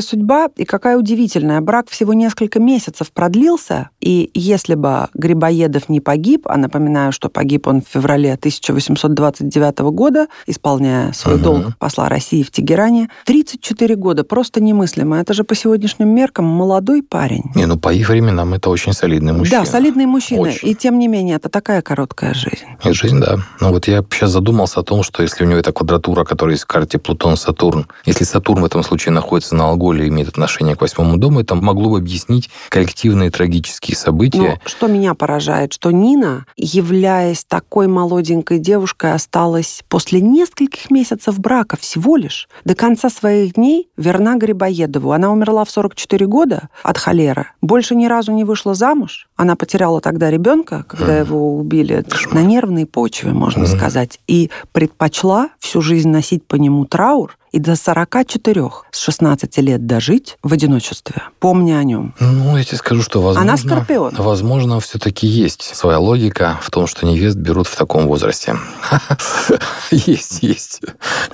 судьба 0.00 0.48
и 0.56 0.64
какая 0.64 0.96
удивительная. 0.96 1.60
Брак 1.60 1.90
всего 1.90 2.14
несколько 2.14 2.60
месяцев 2.60 3.12
продлился, 3.12 3.90
и 4.00 4.30
если 4.34 4.74
бы 4.74 5.08
Грибоедов 5.14 5.88
не 5.88 6.00
погиб, 6.00 6.46
а 6.48 6.56
напоминаю, 6.56 7.12
что 7.12 7.28
погиб 7.28 7.66
он 7.66 7.82
в 7.82 7.88
феврале 7.88 8.32
1829 8.34 9.78
года, 9.92 10.28
исполняя 10.46 11.12
свой 11.12 11.36
uh-huh. 11.36 11.42
долг 11.42 11.78
посла 11.78 12.08
России 12.08 12.42
в 12.42 12.50
Тегеране, 12.50 13.08
34 13.26 13.96
года, 13.96 14.24
просто 14.24 14.60
немыслимо. 14.62 15.20
Это 15.20 15.34
же 15.34 15.44
по 15.44 15.54
сегодняшним 15.54 16.08
меркам 16.08 16.46
молодой 16.46 17.02
парень. 17.02 17.44
Не, 17.54 17.66
ну 17.66 17.78
по 17.78 17.92
их 17.92 18.08
временам 18.08 18.54
это 18.54 18.70
очень 18.70 18.92
солидный 18.92 19.32
мужчина. 19.32 19.60
Да, 19.60 19.66
солидный 19.66 20.06
мужчина. 20.06 20.42
Очень. 20.42 20.68
И 20.68 20.74
тем 20.74 20.98
не 20.98 21.08
менее, 21.08 21.36
это 21.36 21.48
такая 21.48 21.82
короткая 21.82 22.34
жизнь. 22.34 22.64
Жизнь, 22.84 23.20
да. 23.20 23.38
Ну 23.60 23.70
вот 23.70 23.88
я 23.88 24.04
сейчас 24.10 24.30
задумался 24.30 24.80
о 24.80 24.82
том, 24.82 25.02
что 25.02 25.22
если 25.22 25.44
у 25.44 25.48
него 25.48 25.58
это 25.66 25.72
квадратура, 25.72 26.24
которая 26.24 26.54
есть 26.54 26.64
в 26.64 26.68
карте 26.68 26.98
Плутон-Сатурн. 26.98 27.86
Если 28.04 28.24
Сатурн 28.24 28.62
в 28.62 28.64
этом 28.66 28.84
случае 28.84 29.12
находится 29.12 29.56
на 29.56 29.68
Алголе 29.68 30.04
и 30.04 30.08
имеет 30.08 30.28
отношение 30.28 30.76
к 30.76 30.80
восьмому 30.80 31.16
дому, 31.16 31.40
это 31.40 31.56
могло 31.56 31.90
бы 31.90 31.98
объяснить 31.98 32.50
коллективные 32.68 33.30
трагические 33.30 33.96
события. 33.96 34.38
Но 34.38 34.58
что 34.64 34.86
меня 34.86 35.14
поражает, 35.14 35.72
что 35.72 35.90
Нина, 35.90 36.46
являясь 36.56 37.44
такой 37.44 37.88
молоденькой 37.88 38.60
девушкой, 38.60 39.12
осталась 39.12 39.82
после 39.88 40.20
нескольких 40.20 40.90
месяцев 40.90 41.38
брака 41.40 41.76
всего 41.76 42.16
лишь 42.16 42.48
до 42.64 42.74
конца 42.74 43.10
своих 43.10 43.54
дней 43.54 43.88
верна 43.96 44.36
Грибоедову. 44.36 45.12
Она 45.12 45.32
умерла 45.32 45.64
в 45.64 45.70
44 45.70 46.26
года 46.26 46.68
от 46.84 46.98
холеры. 46.98 47.46
Больше 47.60 47.96
ни 47.96 48.06
разу 48.06 48.32
не 48.32 48.44
вышла 48.44 48.74
замуж. 48.74 49.28
Она 49.36 49.56
потеряла 49.56 50.00
тогда 50.00 50.30
ребенка, 50.30 50.84
когда 50.88 51.18
mm. 51.18 51.24
его 51.24 51.56
убили 51.56 52.04
Кошмар. 52.08 52.34
на 52.34 52.46
нервной 52.46 52.86
почве, 52.86 53.32
можно 53.32 53.64
mm. 53.64 53.76
сказать, 53.76 54.20
и 54.28 54.50
предпочла 54.72 55.50
всю 55.58 55.80
жизнь 55.80 56.08
носить 56.08 56.44
по 56.46 56.56
нему 56.56 56.84
траур 56.84 57.38
и 57.56 57.58
до 57.58 57.74
44 57.74 58.70
с 58.90 59.00
16 59.00 59.58
лет 59.58 59.86
дожить 59.86 60.36
в 60.42 60.52
одиночестве, 60.52 61.22
помня 61.40 61.78
о 61.78 61.84
нем. 61.84 62.14
Ну, 62.20 62.54
я 62.54 62.64
тебе 62.64 62.76
скажу, 62.76 63.00
что 63.00 63.22
возможно... 63.22 63.50
Она 63.50 63.56
скорпион. 63.56 64.14
Возможно, 64.18 64.78
все-таки 64.80 65.26
есть 65.26 65.74
своя 65.74 65.98
логика 65.98 66.58
в 66.60 66.70
том, 66.70 66.86
что 66.86 67.06
невест 67.06 67.38
берут 67.38 67.66
в 67.66 67.74
таком 67.74 68.08
возрасте. 68.08 68.58
Есть, 69.90 70.42
есть. 70.42 70.80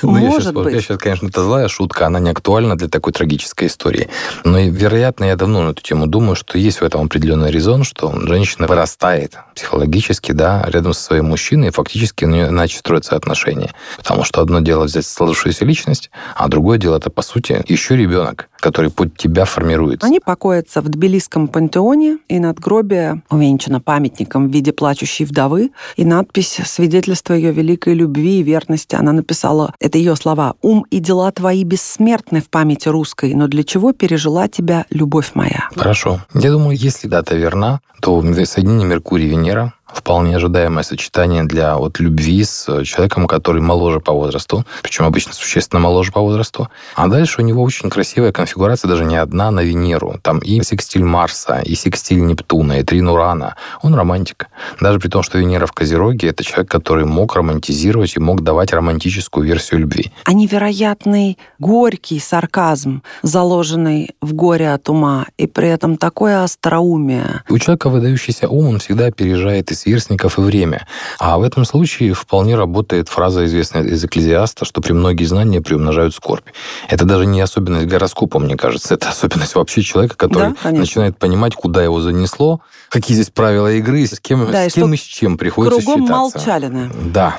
Ну, 0.03 0.11
Может 0.11 0.55
быть. 0.55 0.75
Я 0.75 0.81
сейчас, 0.81 0.99
конечно, 0.99 1.29
это 1.29 1.43
злая 1.43 1.69
шутка, 1.69 2.07
она 2.07 2.21
не 2.21 2.31
актуальна 2.31 2.77
для 2.77 2.89
такой 2.89 3.13
трагической 3.15 3.69
истории. 3.69 4.09
Но, 4.45 4.59
вероятно, 4.59 5.25
я 5.25 5.37
давно 5.37 5.63
на 5.63 5.71
эту 5.71 5.83
тему 5.83 6.07
думаю, 6.07 6.37
что 6.37 6.59
есть 6.59 6.83
в 6.83 6.85
этом 6.85 7.07
определенный 7.07 7.51
резон, 7.51 7.83
что 7.83 8.13
женщина 8.27 8.67
вырастает 8.67 9.37
психологически, 9.55 10.33
да, 10.33 10.65
рядом 10.67 10.93
со 10.93 11.03
своим 11.03 11.27
мужчиной, 11.27 11.69
и 11.69 11.71
фактически 11.71 12.27
у 12.27 12.29
нее 12.29 12.49
иначе 12.49 12.79
строятся 12.79 13.17
отношения. 13.17 13.73
Потому 13.97 14.25
что 14.25 14.43
одно 14.43 14.61
дело 14.61 14.85
взять 14.85 15.07
сложившуюся 15.07 15.65
личность, 15.65 16.11
а 16.37 16.49
другое 16.49 16.79
дело 16.79 16.97
это, 16.97 17.11
по 17.11 17.23
сути, 17.23 17.63
еще 17.69 17.97
ребенок, 17.97 18.49
который 18.61 18.91
под 18.91 19.17
тебя 19.17 19.45
формируется. 19.45 20.07
Они 20.07 20.21
покоятся 20.21 20.81
в 20.81 20.89
Тбилисском 20.89 21.49
пантеоне, 21.49 22.19
и 22.29 22.39
надгробие 22.39 23.23
увенчано 23.31 23.81
памятником 23.81 24.49
в 24.49 24.53
виде 24.53 24.73
плачущей 24.73 25.25
вдовы, 25.25 25.71
и 25.97 26.05
надпись 26.05 26.61
«Свидетельство 26.65 27.35
ее 27.35 27.53
великой 27.53 27.95
любви 27.95 28.41
и 28.41 28.43
верности». 28.43 28.95
Она 28.95 29.13
написала, 29.13 29.75
это 29.81 29.99
ее 29.99 30.17
слова, 30.17 30.55
«Ум 30.63 30.87
и 30.91 30.99
дела 30.99 31.31
твои 31.33 31.65
бессмертны 31.65 32.41
в 32.41 32.51
памяти 32.51 32.89
русской, 32.89 33.35
но 33.35 33.49
для 33.49 33.65
чего 33.65 33.93
пережила 33.93 34.49
тебя 34.49 34.87
любовь 34.91 35.33
моя?» 35.35 35.69
Хорошо. 35.75 36.21
Я 36.35 36.51
думаю, 36.51 36.77
если 36.77 37.09
дата 37.09 37.37
верна, 37.37 37.81
то 38.01 38.21
соединение 38.45 38.87
Меркурий-Венера 38.87 39.73
вполне 39.95 40.37
ожидаемое 40.37 40.83
сочетание 40.83 41.45
для 41.45 41.77
вот 41.77 42.01
любви 42.01 42.45
с 42.45 42.85
человеком, 42.85 43.27
который 43.27 43.63
моложе 43.63 44.01
по 44.01 44.13
возрасту, 44.13 44.65
причем 44.83 45.05
обычно 45.05 45.33
существенно 45.33 45.81
моложе 45.81 46.13
по 46.13 46.21
возрасту. 46.21 46.69
А 46.95 47.09
дальше 47.09 47.41
у 47.41 47.45
него 47.45 47.63
очень 47.63 47.91
красивая 47.91 48.33
конфигурация, 48.33 48.89
даже 48.89 49.05
не 49.05 49.17
одна 49.17 49.51
на 49.51 49.61
Венеру. 49.61 50.19
Там 50.23 50.39
и 50.39 50.63
секстиль 50.63 51.05
Марса, 51.05 51.61
и 51.65 51.75
секстиль 51.75 52.25
Нептуна, 52.25 52.81
и 52.81 52.83
трин 52.83 53.09
Урана. 53.09 53.57
Он 53.83 53.95
романтик. 53.95 54.49
Даже 54.81 54.99
при 54.99 55.09
том, 55.09 55.23
что 55.23 55.39
Венера 55.39 55.67
в 55.67 55.73
Козероге, 55.73 56.29
это 56.29 56.45
человек, 56.45 56.71
который 56.71 57.05
мог 57.05 57.35
романтизировать 57.35 58.17
и 58.17 58.21
мог 58.21 58.43
давать 58.43 58.73
романтическую 58.73 59.47
версию 59.47 59.81
любви. 59.81 60.13
А 60.25 60.33
невероятный 60.33 61.39
горький 61.59 62.19
сарказм, 62.19 63.03
заложенный 63.23 64.11
в 64.21 64.35
горе 64.35 64.73
от 64.73 64.89
ума, 64.89 65.27
и 65.39 65.47
при 65.47 65.69
этом 65.69 65.97
такое 65.97 66.43
остроумие. 66.43 67.43
У 67.49 67.59
человека 67.59 67.89
выдающийся 67.89 68.49
ум, 68.49 68.69
он 68.69 68.79
всегда 68.79 69.07
опережает 69.07 69.71
и 69.71 69.75
сверстников, 69.83 70.39
и 70.39 70.43
время. 70.43 70.87
А 71.19 71.39
в 71.39 71.43
этом 71.43 71.65
случае 71.65 72.15
вполне 72.15 72.57
работает 72.57 73.09
фраза, 73.09 73.45
известная 73.45 73.83
из 73.83 74.05
Экклезиаста, 74.05 74.65
что 74.65 74.81
при 74.81 74.93
многие 74.93 75.25
знания 75.25 75.61
приумножают 75.61 76.15
скорбь. 76.15 76.47
Это 76.89 77.05
даже 77.05 77.27
не 77.27 77.41
особенность 77.41 77.87
гороскопа, 77.87 78.39
мне 78.39 78.57
кажется, 78.57 78.95
это 78.95 79.09
особенность 79.11 79.55
вообще 79.55 79.83
человека, 79.83 80.17
который 80.17 80.51
Да, 80.51 80.55
конечно. 80.63 80.81
начинает 80.81 81.19
понимать, 81.19 81.55
куда 81.55 81.83
его 81.83 82.01
занесло, 82.01 82.61
какие 82.93 83.15
здесь 83.15 83.31
правила 83.31 83.73
игры, 83.73 84.07
с 84.07 84.21
кем, 84.21 84.51
Да, 84.53 84.67
и 84.67 84.71
с 84.71 84.75
кем 84.75 84.89
что 84.89 84.95
и 84.95 84.97
с 84.99 85.01
чем 85.01 85.39
приходится 85.39 85.81
Кругом 85.81 86.03
считаться. 86.03 86.39
молчалины. 86.39 86.91
Да. 87.07 87.39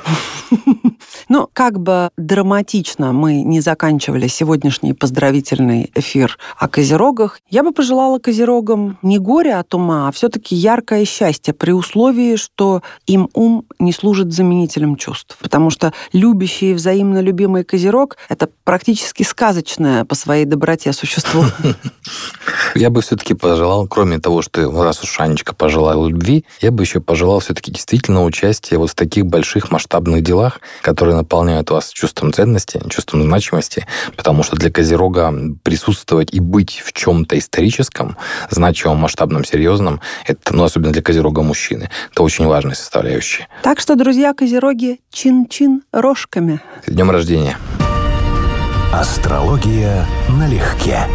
Ну, 1.28 1.48
как 1.52 1.80
бы 1.80 2.10
драматично 2.16 3.12
мы 3.12 3.42
не 3.42 3.60
заканчивали 3.60 4.26
сегодняшний 4.28 4.92
поздравительный 4.92 5.90
эфир 5.94 6.38
о 6.58 6.68
козерогах, 6.68 7.40
я 7.48 7.62
бы 7.62 7.72
пожелала 7.72 8.18
козерогам 8.18 8.98
не 9.02 9.18
горя 9.18 9.60
от 9.60 9.74
ума, 9.74 10.08
а 10.08 10.12
все-таки 10.12 10.54
яркое 10.54 11.04
счастье 11.04 11.54
при 11.54 11.72
условии, 11.72 12.36
что 12.36 12.82
им 13.06 13.30
ум 13.34 13.64
не 13.78 13.92
служит 13.92 14.32
заменителем 14.32 14.96
чувств. 14.96 15.36
Потому 15.40 15.70
что 15.70 15.92
любящий 16.12 16.72
и 16.72 16.74
взаимно 16.74 17.20
любимый 17.20 17.64
козерог— 17.64 18.16
это 18.28 18.48
практически 18.64 19.22
сказочное 19.22 20.04
по 20.04 20.14
своей 20.14 20.44
доброте 20.44 20.92
существо. 20.92 21.44
Я 22.74 22.90
бы 22.90 23.02
все-таки 23.02 23.34
пожелал, 23.34 23.86
кроме 23.86 24.18
того, 24.18 24.42
что 24.42 24.70
раз 24.82 25.02
уж 25.02 25.20
Анечка 25.20 25.43
пожелала 25.52 26.08
любви, 26.08 26.44
я 26.60 26.70
бы 26.70 26.82
еще 26.82 27.00
пожелал 27.00 27.40
все-таки 27.40 27.70
действительно 27.70 28.24
участия 28.24 28.78
вот 28.78 28.90
в 28.90 28.94
таких 28.94 29.26
больших 29.26 29.70
масштабных 29.70 30.22
делах, 30.22 30.60
которые 30.82 31.16
наполняют 31.16 31.70
вас 31.70 31.90
чувством 31.90 32.32
ценности, 32.32 32.80
чувством 32.88 33.22
значимости, 33.22 33.86
потому 34.16 34.42
что 34.42 34.56
для 34.56 34.70
Козерога 34.70 35.34
присутствовать 35.62 36.32
и 36.32 36.40
быть 36.40 36.82
в 36.84 36.92
чем-то 36.92 37.38
историческом, 37.38 38.16
значимом, 38.50 38.98
масштабном, 38.98 39.44
серьезном, 39.44 40.00
это, 40.26 40.54
ну, 40.54 40.64
особенно 40.64 40.92
для 40.92 41.02
Козерога 41.02 41.42
мужчины, 41.42 41.90
это 42.10 42.22
очень 42.22 42.46
важная 42.46 42.74
составляющая. 42.74 43.48
Так 43.62 43.80
что, 43.80 43.96
друзья 43.96 44.32
козероги, 44.32 45.00
чин-чин 45.12 45.82
рожками. 45.92 46.60
С 46.86 46.92
днем 46.92 47.10
рождения! 47.10 47.58
Астрология 48.92 50.06
налегке. 50.28 51.08